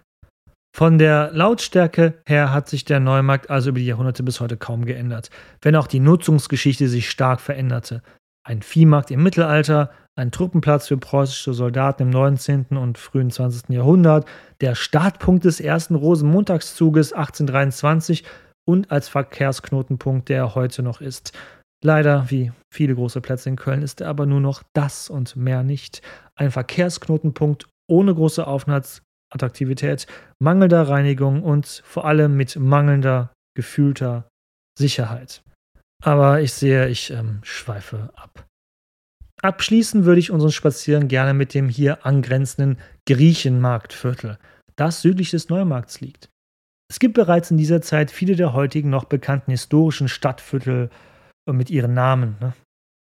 Von 0.75 0.97
der 0.97 1.31
Lautstärke 1.33 2.21
her 2.25 2.51
hat 2.53 2.69
sich 2.69 2.85
der 2.85 2.99
Neumarkt 2.99 3.49
also 3.49 3.69
über 3.69 3.79
die 3.79 3.85
Jahrhunderte 3.85 4.23
bis 4.23 4.39
heute 4.39 4.57
kaum 4.57 4.85
geändert, 4.85 5.29
wenn 5.61 5.75
auch 5.75 5.87
die 5.87 5.99
Nutzungsgeschichte 5.99 6.87
sich 6.87 7.09
stark 7.09 7.41
veränderte. 7.41 8.01
Ein 8.43 8.61
Viehmarkt 8.61 9.11
im 9.11 9.21
Mittelalter, 9.21 9.91
ein 10.19 10.31
Truppenplatz 10.31 10.89
für 10.89 10.97
preußische 10.97 11.53
Soldaten 11.53 12.03
im 12.03 12.09
19. 12.09 12.65
und 12.71 12.97
frühen 12.97 13.31
20. 13.31 13.69
Jahrhundert, 13.69 14.27
der 14.59 14.75
Startpunkt 14.75 15.45
des 15.45 15.61
ersten 15.61 15.95
Rosenmontagszuges 15.95 17.13
1823 17.13 18.25
und 18.67 18.91
als 18.91 19.07
Verkehrsknotenpunkt, 19.07 20.27
der 20.29 20.55
heute 20.55 20.83
noch 20.83 20.99
ist. 20.99 21.31
Leider, 21.83 22.29
wie 22.29 22.51
viele 22.71 22.95
große 22.95 23.21
Plätze 23.21 23.47
in 23.49 23.55
Köln, 23.55 23.81
ist 23.81 24.01
er 24.01 24.09
aber 24.09 24.25
nur 24.25 24.41
noch 24.41 24.61
das 24.73 25.09
und 25.09 25.37
mehr 25.37 25.63
nicht. 25.63 26.01
Ein 26.35 26.51
Verkehrsknotenpunkt 26.51 27.67
ohne 27.89 28.13
große 28.13 28.45
Aufenthaltsattraktivität, 28.45 30.05
mangelnder 30.39 30.89
Reinigung 30.89 31.41
und 31.43 31.81
vor 31.85 32.03
allem 32.03 32.35
mit 32.35 32.57
mangelnder 32.57 33.31
gefühlter 33.55 34.27
Sicherheit. 34.77 35.41
Aber 36.03 36.41
ich 36.41 36.53
sehe, 36.53 36.89
ich 36.89 37.09
ähm, 37.11 37.39
schweife 37.43 38.09
ab. 38.15 38.48
Abschließen 39.41 40.05
würde 40.05 40.19
ich 40.19 40.31
unseren 40.31 40.51
Spaziergang 40.51 41.07
gerne 41.07 41.33
mit 41.33 41.53
dem 41.53 41.69
hier 41.69 42.05
angrenzenden 42.05 42.77
Griechenmarktviertel, 43.07 44.37
das 44.75 45.01
südlich 45.01 45.31
des 45.31 45.49
Neumarkts 45.49 46.01
liegt. 46.01 46.29
Es 46.89 46.99
gibt 46.99 47.13
bereits 47.13 47.51
in 47.51 47.57
dieser 47.57 47.81
Zeit 47.81 48.11
viele 48.11 48.35
der 48.35 48.53
heutigen 48.53 48.89
noch 48.89 49.05
bekannten 49.05 49.51
historischen 49.51 50.07
Stadtviertel 50.07 50.89
mit 51.45 51.69
ihren 51.69 51.93
Namen. 51.93 52.35
Ne? 52.41 52.53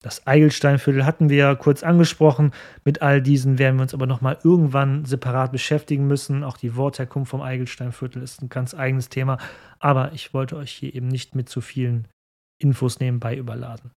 Das 0.02 0.26
Eigelsteinviertel 0.26 1.04
hatten 1.04 1.28
wir 1.28 1.36
ja 1.36 1.54
kurz 1.54 1.82
angesprochen. 1.82 2.52
Mit 2.84 3.02
all 3.02 3.20
diesen 3.20 3.58
werden 3.58 3.76
wir 3.76 3.82
uns 3.82 3.92
aber 3.92 4.06
nochmal 4.06 4.38
irgendwann 4.42 5.04
separat 5.04 5.52
beschäftigen 5.52 6.06
müssen. 6.06 6.42
Auch 6.42 6.56
die 6.56 6.76
Wortherkunft 6.76 7.30
vom 7.30 7.42
Eigelsteinviertel 7.42 8.22
ist 8.22 8.40
ein 8.40 8.48
ganz 8.48 8.74
eigenes 8.74 9.10
Thema. 9.10 9.38
Aber 9.78 10.12
ich 10.12 10.32
wollte 10.32 10.56
euch 10.56 10.72
hier 10.72 10.94
eben 10.94 11.08
nicht 11.08 11.34
mit 11.34 11.48
zu 11.50 11.60
vielen 11.60 12.08
Infos 12.58 13.00
nebenbei 13.00 13.36
überladen. 13.36 13.90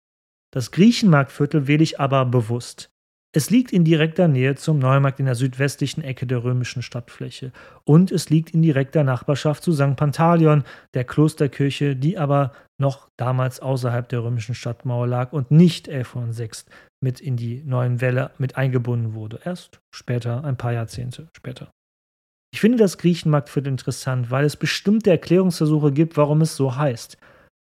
Das 0.53 0.71
Griechenmarktviertel 0.73 1.67
wähle 1.67 1.83
ich 1.83 2.01
aber 2.01 2.25
bewusst. 2.27 2.91
Es 3.33 3.49
liegt 3.49 3.73
in 3.73 3.85
direkter 3.85 4.27
Nähe 4.27 4.57
zum 4.57 4.81
Neumarkt 4.81 5.21
in 5.21 5.27
der 5.27 5.37
südwestlichen 5.37 6.03
Ecke 6.03 6.27
der 6.27 6.43
römischen 6.43 6.83
Stadtfläche 6.83 7.53
und 7.85 8.11
es 8.11 8.29
liegt 8.29 8.55
in 8.55 8.63
direkter 8.63 9.05
Nachbarschaft 9.05 9.63
zu 9.63 9.73
St. 9.73 9.95
Pantaleon, 9.95 10.65
der 10.95 11.05
Klosterkirche, 11.05 11.95
die 11.95 12.19
aber 12.19 12.51
noch 12.81 13.09
damals 13.17 13.61
außerhalb 13.61 14.09
der 14.09 14.25
römischen 14.25 14.57
Stadtmauer 14.57 15.07
lag 15.07 15.33
und 15.33 15.53
nicht 15.53 15.89
1106 15.89 16.67
mit 17.01 17.21
in 17.21 17.37
die 17.37 17.63
neuen 17.63 18.01
Wälle 18.01 18.33
mit 18.39 18.57
eingebunden 18.57 19.15
wurde. 19.15 19.39
Erst 19.45 19.81
später, 19.95 20.43
ein 20.43 20.57
paar 20.57 20.73
Jahrzehnte 20.73 21.29
später. 21.37 21.71
Ich 22.53 22.61
finde 22.61 22.79
das 22.79 22.99
Griechenmarktviertel 22.99 23.71
interessant, 23.71 24.33
weil 24.33 24.45
es 24.45 24.57
bestimmte 24.57 25.11
Erklärungsversuche 25.11 25.93
gibt, 25.93 26.17
warum 26.17 26.41
es 26.41 26.57
so 26.57 26.75
heißt. 26.75 27.17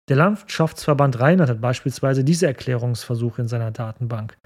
Der 0.08 0.16
Landschaftsverband 0.16 1.20
Rheinland 1.20 1.50
hat 1.50 1.60
beispielsweise 1.60 2.24
diese 2.24 2.46
Erklärungsversuche 2.46 3.42
in 3.42 3.48
seiner 3.48 3.70
Datenbank. 3.70 4.38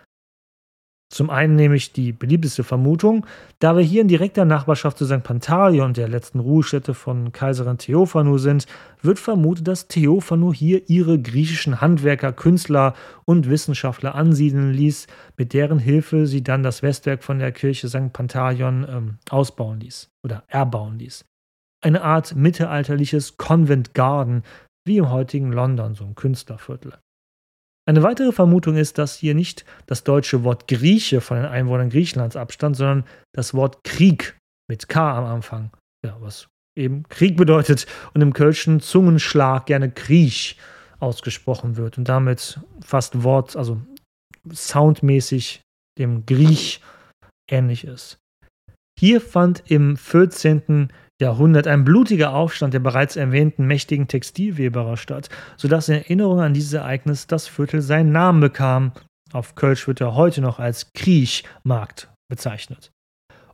Zum 1.12 1.28
einen 1.28 1.56
nämlich 1.56 1.92
die 1.92 2.10
beliebteste 2.10 2.64
Vermutung, 2.64 3.26
da 3.58 3.76
wir 3.76 3.82
hier 3.82 4.00
in 4.00 4.08
direkter 4.08 4.46
Nachbarschaft 4.46 4.96
zu 4.96 5.04
St. 5.04 5.22
Pantaleon, 5.22 5.92
der 5.92 6.08
letzten 6.08 6.40
Ruhestätte 6.40 6.94
von 6.94 7.32
Kaiserin 7.32 7.76
Theophanu 7.76 8.38
sind, 8.38 8.66
wird 9.02 9.18
vermutet, 9.18 9.68
dass 9.68 9.88
Theophanu 9.88 10.54
hier 10.54 10.88
ihre 10.88 11.20
griechischen 11.20 11.82
Handwerker, 11.82 12.32
Künstler 12.32 12.94
und 13.26 13.50
Wissenschaftler 13.50 14.14
ansiedeln 14.14 14.72
ließ, 14.72 15.06
mit 15.36 15.52
deren 15.52 15.78
Hilfe 15.78 16.26
sie 16.26 16.42
dann 16.42 16.62
das 16.62 16.82
Westwerk 16.82 17.22
von 17.22 17.38
der 17.38 17.52
Kirche 17.52 17.90
St. 17.90 18.14
Pantaleon 18.14 18.86
ähm, 18.88 19.18
ausbauen 19.28 19.80
ließ 19.80 20.08
oder 20.24 20.44
erbauen 20.48 20.98
ließ. 20.98 21.26
Eine 21.82 22.02
Art 22.02 22.34
mittelalterliches 22.34 23.36
Convent 23.36 23.92
Garden, 23.92 24.44
wie 24.86 24.98
im 24.98 25.10
heutigen 25.10 25.52
London, 25.52 25.94
so 25.94 26.04
ein 26.04 26.14
Künstlerviertel. 26.14 26.98
Eine 27.88 28.02
weitere 28.02 28.32
Vermutung 28.32 28.76
ist, 28.76 28.98
dass 28.98 29.16
hier 29.16 29.34
nicht 29.34 29.64
das 29.86 30.04
deutsche 30.04 30.44
Wort 30.44 30.68
Grieche 30.68 31.20
von 31.20 31.36
den 31.36 31.46
Einwohnern 31.46 31.90
Griechenlands 31.90 32.36
abstammt, 32.36 32.76
sondern 32.76 33.04
das 33.34 33.54
Wort 33.54 33.82
Krieg 33.82 34.38
mit 34.70 34.88
K 34.88 35.18
am 35.18 35.24
Anfang. 35.24 35.70
Ja, 36.04 36.16
was 36.20 36.48
eben 36.76 37.02
Krieg 37.08 37.36
bedeutet 37.36 37.86
und 38.14 38.20
im 38.20 38.32
kölschen 38.32 38.80
Zungenschlag 38.80 39.66
gerne 39.66 39.90
Kriech 39.90 40.58
ausgesprochen 41.00 41.76
wird 41.76 41.98
und 41.98 42.08
damit 42.08 42.60
fast 42.80 43.24
Wort, 43.24 43.56
also 43.56 43.80
soundmäßig 44.50 45.62
dem 45.98 46.24
Griech 46.24 46.80
ähnlich 47.50 47.84
ist. 47.84 48.18
Hier 48.98 49.20
fand 49.20 49.64
im 49.68 49.96
14. 49.96 50.92
Jahrhundert 51.22 51.66
ein 51.66 51.84
blutiger 51.84 52.34
Aufstand 52.34 52.74
der 52.74 52.80
bereits 52.80 53.16
erwähnten 53.16 53.66
mächtigen 53.66 54.08
Textilweberer 54.08 54.96
statt, 54.96 55.28
sodass 55.56 55.88
in 55.88 55.94
Erinnerung 55.94 56.40
an 56.40 56.52
dieses 56.52 56.72
Ereignis 56.72 57.26
das 57.26 57.46
Viertel 57.48 57.80
seinen 57.80 58.12
Namen 58.12 58.40
bekam. 58.40 58.92
Auf 59.32 59.54
Kölsch 59.54 59.86
wird 59.86 60.00
er 60.00 60.14
heute 60.14 60.40
noch 60.40 60.58
als 60.58 60.92
Kriechmarkt 60.92 62.12
bezeichnet. 62.28 62.90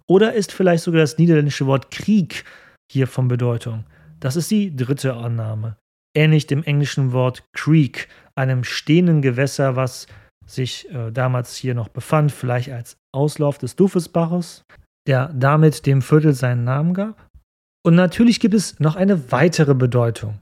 Oder 0.08 0.32
ist 0.32 0.52
vielleicht 0.52 0.82
sogar 0.82 1.02
das 1.02 1.18
niederländische 1.18 1.66
Wort 1.66 1.90
Krieg 1.90 2.44
hier 2.90 3.06
von 3.06 3.28
Bedeutung? 3.28 3.84
Das 4.18 4.34
ist 4.34 4.50
die 4.50 4.74
dritte 4.74 5.14
Annahme. 5.14 5.76
ähnlich 6.16 6.46
dem 6.46 6.64
englischen 6.64 7.12
Wort 7.12 7.44
Creek, 7.54 8.08
einem 8.34 8.64
stehenden 8.64 9.22
Gewässer, 9.22 9.76
was 9.76 10.06
sich 10.46 10.90
äh, 10.90 11.12
damals 11.12 11.54
hier 11.54 11.74
noch 11.74 11.88
befand, 11.88 12.32
vielleicht 12.32 12.70
als 12.70 12.96
Auslauf 13.14 13.58
des 13.58 13.76
Duffesbaches, 13.76 14.62
der 15.06 15.30
damit 15.34 15.86
dem 15.86 16.02
Viertel 16.02 16.32
seinen 16.32 16.64
Namen 16.64 16.94
gab. 16.94 17.27
Und 17.84 17.94
natürlich 17.94 18.40
gibt 18.40 18.54
es 18.54 18.80
noch 18.80 18.96
eine 18.96 19.30
weitere 19.32 19.74
Bedeutung. 19.74 20.40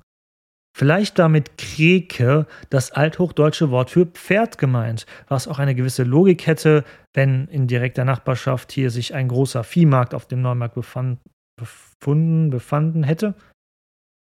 Vielleicht 0.77 1.19
damit 1.19 1.57
Kreke 1.57 2.47
das 2.69 2.93
althochdeutsche 2.93 3.71
Wort 3.71 3.89
für 3.89 4.05
Pferd 4.05 4.59
gemeint, 4.59 5.07
was 5.27 5.49
auch 5.49 5.59
eine 5.59 5.75
gewisse 5.75 6.03
Logik 6.03 6.47
hätte, 6.47 6.85
wenn 7.15 7.49
in 7.49 7.67
direkter 7.67 8.05
Nachbarschaft 8.05 8.73
hier 8.73 8.91
sich 8.91 9.15
ein 9.15 9.29
großer 9.29 9.65
Viehmarkt 9.65 10.13
auf 10.13 10.27
dem 10.27 10.43
Neumarkt 10.43 10.75
befand, 10.75 11.19
befunden, 11.59 12.51
befanden 12.51 13.05
hätte. 13.05 13.35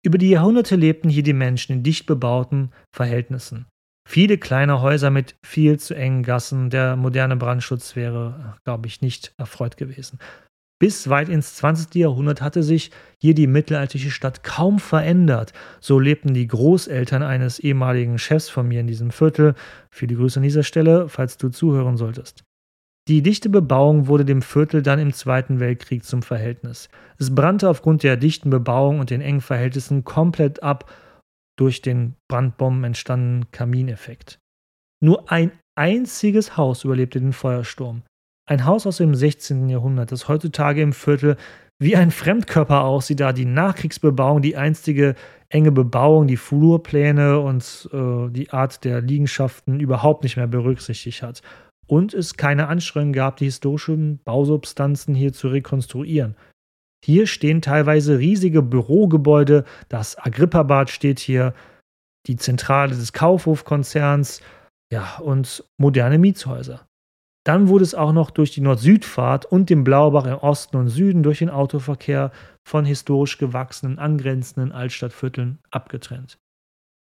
Über 0.05 0.17
die 0.17 0.29
Jahrhunderte 0.29 0.77
lebten 0.77 1.09
hier 1.09 1.23
die 1.23 1.33
Menschen 1.33 1.73
in 1.73 1.83
dicht 1.83 2.05
bebauten 2.05 2.71
Verhältnissen. 2.95 3.65
Viele 4.07 4.37
kleine 4.37 4.81
Häuser 4.81 5.09
mit 5.09 5.35
viel 5.45 5.77
zu 5.79 5.95
engen 5.95 6.23
Gassen. 6.23 6.69
Der 6.69 6.95
moderne 6.95 7.35
Brandschutz 7.35 7.97
wäre, 7.97 8.55
glaube 8.63 8.87
ich, 8.87 9.01
nicht 9.01 9.33
erfreut 9.37 9.75
gewesen. 9.75 10.17
Bis 10.79 11.09
weit 11.09 11.29
ins 11.29 11.55
20. 11.55 11.95
Jahrhundert 11.95 12.41
hatte 12.41 12.61
sich 12.61 12.91
hier 13.19 13.33
die 13.33 13.47
mittelalterliche 13.47 14.11
Stadt 14.11 14.43
kaum 14.43 14.77
verändert. 14.77 15.53
So 15.79 15.99
lebten 15.99 16.35
die 16.35 16.45
Großeltern 16.45 17.23
eines 17.23 17.57
ehemaligen 17.57 18.19
Chefs 18.19 18.47
von 18.49 18.67
mir 18.67 18.81
in 18.81 18.87
diesem 18.87 19.09
Viertel. 19.09 19.55
Viele 19.89 20.15
Grüße 20.15 20.39
an 20.39 20.43
dieser 20.43 20.63
Stelle, 20.63 21.09
falls 21.09 21.37
du 21.37 21.49
zuhören 21.49 21.97
solltest. 21.97 22.43
Die 23.07 23.23
dichte 23.23 23.49
Bebauung 23.49 24.07
wurde 24.07 24.25
dem 24.25 24.41
Viertel 24.41 24.83
dann 24.83 24.99
im 24.99 25.13
Zweiten 25.13 25.59
Weltkrieg 25.59 26.03
zum 26.03 26.21
Verhältnis. 26.21 26.89
Es 27.17 27.33
brannte 27.33 27.69
aufgrund 27.69 28.03
der 28.03 28.17
dichten 28.17 28.49
Bebauung 28.49 28.99
und 28.99 29.09
den 29.09 29.21
engen 29.21 29.41
Verhältnissen 29.41 30.03
komplett 30.03 30.61
ab 30.61 30.91
durch 31.57 31.81
den 31.81 32.15
Brandbomben 32.29 32.83
entstandenen 32.83 33.49
Kamineffekt. 33.51 34.39
Nur 35.01 35.31
ein 35.31 35.51
einziges 35.75 36.57
Haus 36.57 36.83
überlebte 36.83 37.19
den 37.19 37.33
Feuersturm. 37.33 38.03
Ein 38.49 38.65
Haus 38.65 38.87
aus 38.87 38.97
dem 38.97 39.13
16. 39.13 39.67
Jahrhundert, 39.67 40.11
das 40.11 40.29
heutzutage 40.29 40.81
im 40.81 40.93
Viertel 40.93 41.35
wie 41.79 41.95
ein 41.95 42.11
Fremdkörper 42.11 42.83
aussieht, 42.83 43.19
da 43.19 43.33
die 43.33 43.45
Nachkriegsbebauung, 43.45 44.41
die 44.41 44.55
einstige 44.55 45.15
enge 45.49 45.71
Bebauung, 45.71 46.27
die 46.27 46.37
Flurpläne 46.37 47.39
und 47.39 47.89
äh, 47.93 48.29
die 48.29 48.49
Art 48.49 48.83
der 48.83 49.01
Liegenschaften 49.01 49.79
überhaupt 49.79 50.23
nicht 50.23 50.37
mehr 50.37 50.47
berücksichtigt 50.47 51.21
hat. 51.21 51.41
Und 51.87 52.13
es 52.13 52.35
keine 52.35 52.67
Anstrengungen 52.67 53.13
gab, 53.13 53.37
die 53.37 53.45
historischen 53.45 54.19
Bausubstanzen 54.23 55.13
hier 55.13 55.33
zu 55.33 55.49
rekonstruieren. 55.49 56.35
Hier 57.05 57.27
stehen 57.27 57.61
teilweise 57.61 58.17
riesige 58.17 58.61
Bürogebäude, 58.61 59.65
das 59.87 60.17
Agrippa-Bad 60.17 60.89
steht 60.89 61.19
hier, 61.19 61.53
die 62.27 62.37
Zentrale 62.37 62.95
des 62.95 63.13
Kaufhofkonzerns, 63.13 64.41
ja, 64.91 65.17
und 65.17 65.63
moderne 65.77 66.17
Mietshäuser. 66.17 66.86
Dann 67.47 67.69
wurde 67.69 67.85
es 67.85 67.95
auch 67.95 68.11
noch 68.11 68.29
durch 68.29 68.51
die 68.51 68.59
Nord-Süd-Fahrt 68.59 69.45
und 69.45 69.69
den 69.69 69.85
Blaubach 69.85 70.25
im 70.25 70.33
Osten 70.33 70.75
und 70.75 70.89
Süden 70.89 71.23
durch 71.23 71.39
den 71.39 71.49
Autoverkehr 71.49 72.31
von 72.67 72.83
historisch 72.83 73.37
gewachsenen 73.37 73.99
angrenzenden 73.99 74.73
Altstadtvierteln 74.73 75.59
abgetrennt. 75.71 76.37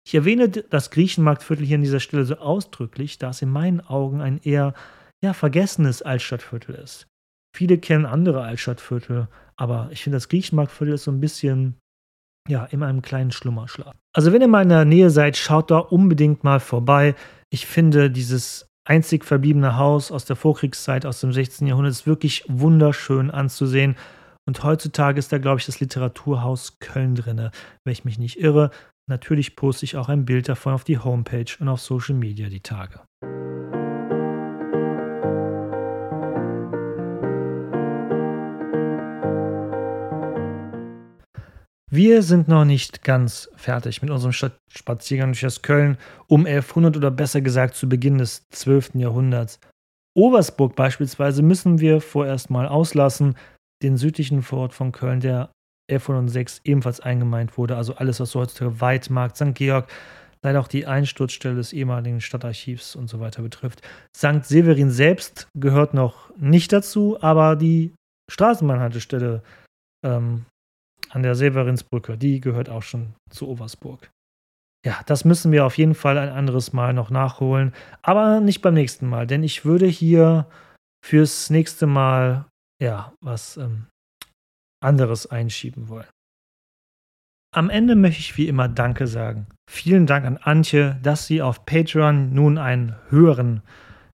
Ich 0.05 0.13
erwähne 0.13 0.47
das 0.47 0.91
Griechenmarktviertel 0.91 1.65
hier 1.65 1.77
an 1.77 1.81
dieser 1.81 1.99
Stelle 1.99 2.23
so 2.23 2.35
ausdrücklich, 2.35 3.17
da 3.17 3.31
es 3.31 3.41
in 3.41 3.49
meinen 3.49 3.81
Augen 3.81 4.21
ein 4.21 4.39
eher 4.43 4.75
ja, 5.23 5.33
vergessenes 5.33 6.03
Altstadtviertel 6.03 6.75
ist. 6.75 7.07
Viele 7.55 7.79
kennen 7.79 8.05
andere 8.05 8.43
Altstadtviertel, 8.43 9.29
aber 9.55 9.89
ich 9.91 10.03
finde, 10.03 10.17
das 10.17 10.29
Griechenmarktviertel 10.29 10.93
ist 10.93 11.05
so 11.05 11.11
ein 11.11 11.19
bisschen 11.19 11.79
ja, 12.47 12.63
in 12.65 12.83
einem 12.83 13.01
kleinen 13.01 13.31
Schlummerschlaf. 13.31 13.95
Also, 14.13 14.31
wenn 14.31 14.41
ihr 14.41 14.47
mal 14.47 14.61
in 14.61 14.69
der 14.69 14.85
Nähe 14.85 15.09
seid, 15.09 15.35
schaut 15.35 15.71
da 15.71 15.79
unbedingt 15.79 16.43
mal 16.43 16.59
vorbei. 16.59 17.15
Ich 17.49 17.65
finde 17.65 18.11
dieses 18.11 18.67
einzig 18.87 19.25
verbliebene 19.25 19.77
Haus 19.77 20.11
aus 20.11 20.25
der 20.25 20.35
Vorkriegszeit, 20.35 21.05
aus 21.05 21.19
dem 21.19 21.33
16. 21.33 21.67
Jahrhundert, 21.67 21.91
ist 21.91 22.07
wirklich 22.07 22.45
wunderschön 22.47 23.29
anzusehen. 23.29 23.95
Und 24.45 24.63
heutzutage 24.63 25.19
ist 25.19 25.31
da, 25.31 25.37
glaube 25.37 25.59
ich, 25.59 25.65
das 25.65 25.81
Literaturhaus 25.81 26.79
Köln 26.79 27.15
drin, 27.15 27.49
wenn 27.83 27.91
ich 27.91 28.05
mich 28.05 28.17
nicht 28.17 28.39
irre. 28.39 28.71
Natürlich 29.09 29.55
poste 29.55 29.83
ich 29.85 29.97
auch 29.97 30.09
ein 30.09 30.25
Bild 30.25 30.47
davon 30.47 30.73
auf 30.73 30.85
die 30.85 30.99
Homepage 30.99 31.53
und 31.59 31.67
auf 31.67 31.81
Social 31.81 32.15
Media 32.15 32.47
die 32.47 32.61
Tage. 32.61 33.01
Wir 41.89 42.21
sind 42.21 42.49
noch 42.49 42.65
nicht 42.65 43.03
ganz 43.03 43.49
fertig 43.55 44.01
mit 44.01 44.11
unserem 44.11 44.33
Spaziergang 44.33 45.29
durch 45.29 45.41
das 45.41 45.61
Köln 45.61 45.97
um 46.27 46.45
1100 46.45 46.97
oder 46.97 47.11
besser 47.11 47.39
gesagt 47.39 47.75
zu 47.75 47.87
Beginn 47.87 48.17
des 48.17 48.49
12. 48.49 48.95
Jahrhunderts. 48.95 49.59
Oversburg 50.13 50.75
beispielsweise 50.75 51.41
müssen 51.43 51.79
wir 51.79 52.01
vorerst 52.01 52.49
mal 52.49 52.67
auslassen, 52.67 53.37
den 53.83 53.95
südlichen 53.95 54.41
Vorort 54.41 54.73
von 54.73 54.91
Köln, 54.91 55.21
der 55.21 55.51
1106 55.89 56.61
ebenfalls 56.65 56.99
eingemeint 56.99 57.57
wurde, 57.57 57.77
also 57.77 57.95
alles, 57.95 58.19
was 58.19 58.31
so 58.31 58.41
heutzutage 58.41 58.81
Weidmarkt, 58.81 59.37
St. 59.37 59.55
Georg, 59.55 59.89
leider 60.43 60.59
auch 60.59 60.67
die 60.67 60.87
Einsturzstelle 60.87 61.55
des 61.55 61.71
ehemaligen 61.71 62.19
Stadtarchivs 62.19 62.97
und 62.97 63.07
so 63.07 63.21
weiter 63.21 63.41
betrifft. 63.41 63.81
St. 64.15 64.43
Severin 64.43 64.91
selbst 64.91 65.47
gehört 65.55 65.93
noch 65.93 66.35
nicht 66.35 66.73
dazu, 66.73 67.17
aber 67.21 67.55
die 67.55 67.93
Straßenbahnhaltestelle 68.29 69.41
ähm, 70.05 70.45
an 71.17 71.23
der 71.23 71.33
Severinsbrücke, 71.33 72.15
die 72.15 72.39
gehört 72.41 72.69
auch 72.69 72.83
schon 72.83 73.15
zu 73.31 73.47
Oversburg. 73.47 74.11
Ja, 74.85 75.01
das 75.07 75.25
müssen 75.25 75.51
wir 75.51 75.65
auf 75.65 75.75
jeden 75.79 75.95
Fall 75.95 76.19
ein 76.19 76.29
anderes 76.29 76.73
Mal 76.73 76.93
noch 76.93 77.09
nachholen, 77.09 77.73
aber 78.03 78.39
nicht 78.39 78.61
beim 78.61 78.75
nächsten 78.75 79.09
Mal, 79.09 79.25
denn 79.25 79.41
ich 79.41 79.65
würde 79.65 79.87
hier 79.87 80.47
fürs 81.03 81.49
nächste 81.49 81.87
Mal 81.87 82.45
ja 82.79 83.13
was 83.19 83.57
ähm, 83.57 83.87
anderes 84.79 85.25
einschieben 85.25 85.89
wollen. 85.89 86.05
Am 87.51 87.71
Ende 87.71 87.95
möchte 87.95 88.19
ich 88.19 88.37
wie 88.37 88.47
immer 88.47 88.67
Danke 88.67 89.07
sagen. 89.07 89.47
Vielen 89.67 90.05
Dank 90.05 90.23
an 90.23 90.37
Antje, 90.37 90.99
dass 91.01 91.25
sie 91.25 91.41
auf 91.41 91.65
Patreon 91.65 92.31
nun 92.31 92.59
einen 92.59 92.95
höheren 93.09 93.63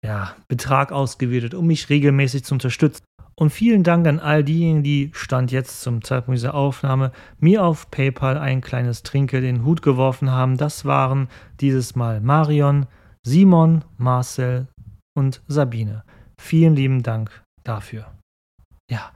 ja, 0.04 0.36
Betrag 0.48 0.92
ausgewählt 0.92 1.44
hat, 1.44 1.54
um 1.54 1.66
mich 1.66 1.88
regelmäßig 1.88 2.44
zu 2.44 2.52
unterstützen. 2.52 3.04
Und 3.40 3.48
vielen 3.48 3.84
Dank 3.84 4.06
an 4.06 4.20
all 4.20 4.44
diejenigen, 4.44 4.82
die 4.82 5.10
Stand 5.14 5.50
jetzt 5.50 5.80
zum 5.80 6.04
Zeitpunkt 6.04 6.36
dieser 6.36 6.52
Aufnahme 6.52 7.10
mir 7.38 7.64
auf 7.64 7.90
PayPal 7.90 8.36
ein 8.36 8.60
kleines 8.60 9.02
Trinke 9.02 9.40
den 9.40 9.64
Hut 9.64 9.80
geworfen 9.80 10.30
haben. 10.30 10.58
Das 10.58 10.84
waren 10.84 11.28
dieses 11.58 11.96
Mal 11.96 12.20
Marion, 12.20 12.84
Simon, 13.26 13.82
Marcel 13.96 14.68
und 15.16 15.42
Sabine. 15.48 16.04
Vielen 16.38 16.76
lieben 16.76 17.02
Dank 17.02 17.30
dafür. 17.64 18.12
Ja, 18.90 19.10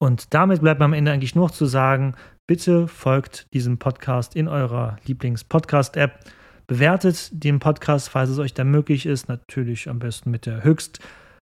und 0.00 0.34
damit 0.34 0.60
bleibt 0.60 0.80
mir 0.80 0.86
am 0.86 0.92
Ende 0.92 1.12
eigentlich 1.12 1.36
nur 1.36 1.44
noch 1.44 1.54
zu 1.54 1.66
sagen, 1.66 2.16
bitte 2.48 2.88
folgt 2.88 3.46
diesem 3.54 3.78
Podcast 3.78 4.34
in 4.34 4.48
eurer 4.48 4.96
Lieblings-Podcast-App. 5.06 6.18
Bewertet 6.66 7.30
den 7.32 7.60
Podcast, 7.60 8.08
falls 8.08 8.30
es 8.30 8.40
euch 8.40 8.54
da 8.54 8.64
möglich 8.64 9.06
ist. 9.06 9.28
Natürlich 9.28 9.88
am 9.88 10.00
besten 10.00 10.32
mit 10.32 10.46
der 10.46 10.64
höchst 10.64 10.98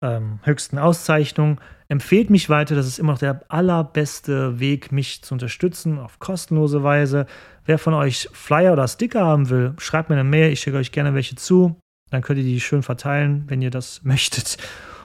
ähm, 0.03 0.41
höchsten 0.43 0.79
Auszeichnung. 0.79 1.61
Empfehlt 1.89 2.31
mich 2.31 2.51
weiter, 2.51 2.75
das 2.75 2.87
ist 2.87 2.99
immer 2.99 3.13
noch 3.13 3.19
der 3.19 3.43
allerbeste 3.49 4.61
Weg, 4.61 4.93
mich 4.93 5.23
zu 5.23 5.35
unterstützen, 5.35 5.99
auf 5.99 6.19
kostenlose 6.19 6.83
Weise. 6.83 7.27
Wer 7.65 7.79
von 7.79 7.95
euch 7.95 8.29
Flyer 8.33 8.75
oder 8.75 8.87
Sticker 8.89 9.25
haben 9.25 9.49
will, 9.51 9.75
schreibt 9.79 10.11
mir 10.11 10.17
eine 10.17 10.29
Mail, 10.29 10.53
ich 10.53 10.61
schicke 10.61 10.77
euch 10.77 10.93
gerne 10.93 11.15
welche 11.15 11.37
zu. 11.37 11.77
Dann 12.11 12.23
könnt 12.23 12.39
ihr 12.39 12.45
die 12.45 12.61
schön 12.61 12.83
verteilen, 12.83 13.45
wenn 13.49 13.63
ihr 13.63 13.71
das 13.71 14.03
möchtet 14.05 14.59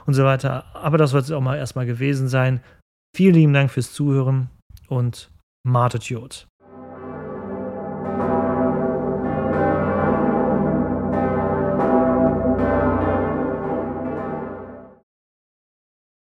und 0.06 0.14
so 0.14 0.24
weiter. 0.24 0.64
Aber 0.74 0.98
das 0.98 1.12
wird 1.12 1.24
es 1.24 1.30
auch 1.30 1.40
mal 1.40 1.56
erstmal 1.56 1.86
gewesen 1.86 2.28
sein. 2.28 2.60
Vielen 3.16 3.34
lieben 3.34 3.52
Dank 3.52 3.70
fürs 3.70 3.92
Zuhören 3.92 4.50
und 4.88 5.30
Martet. 5.66 6.46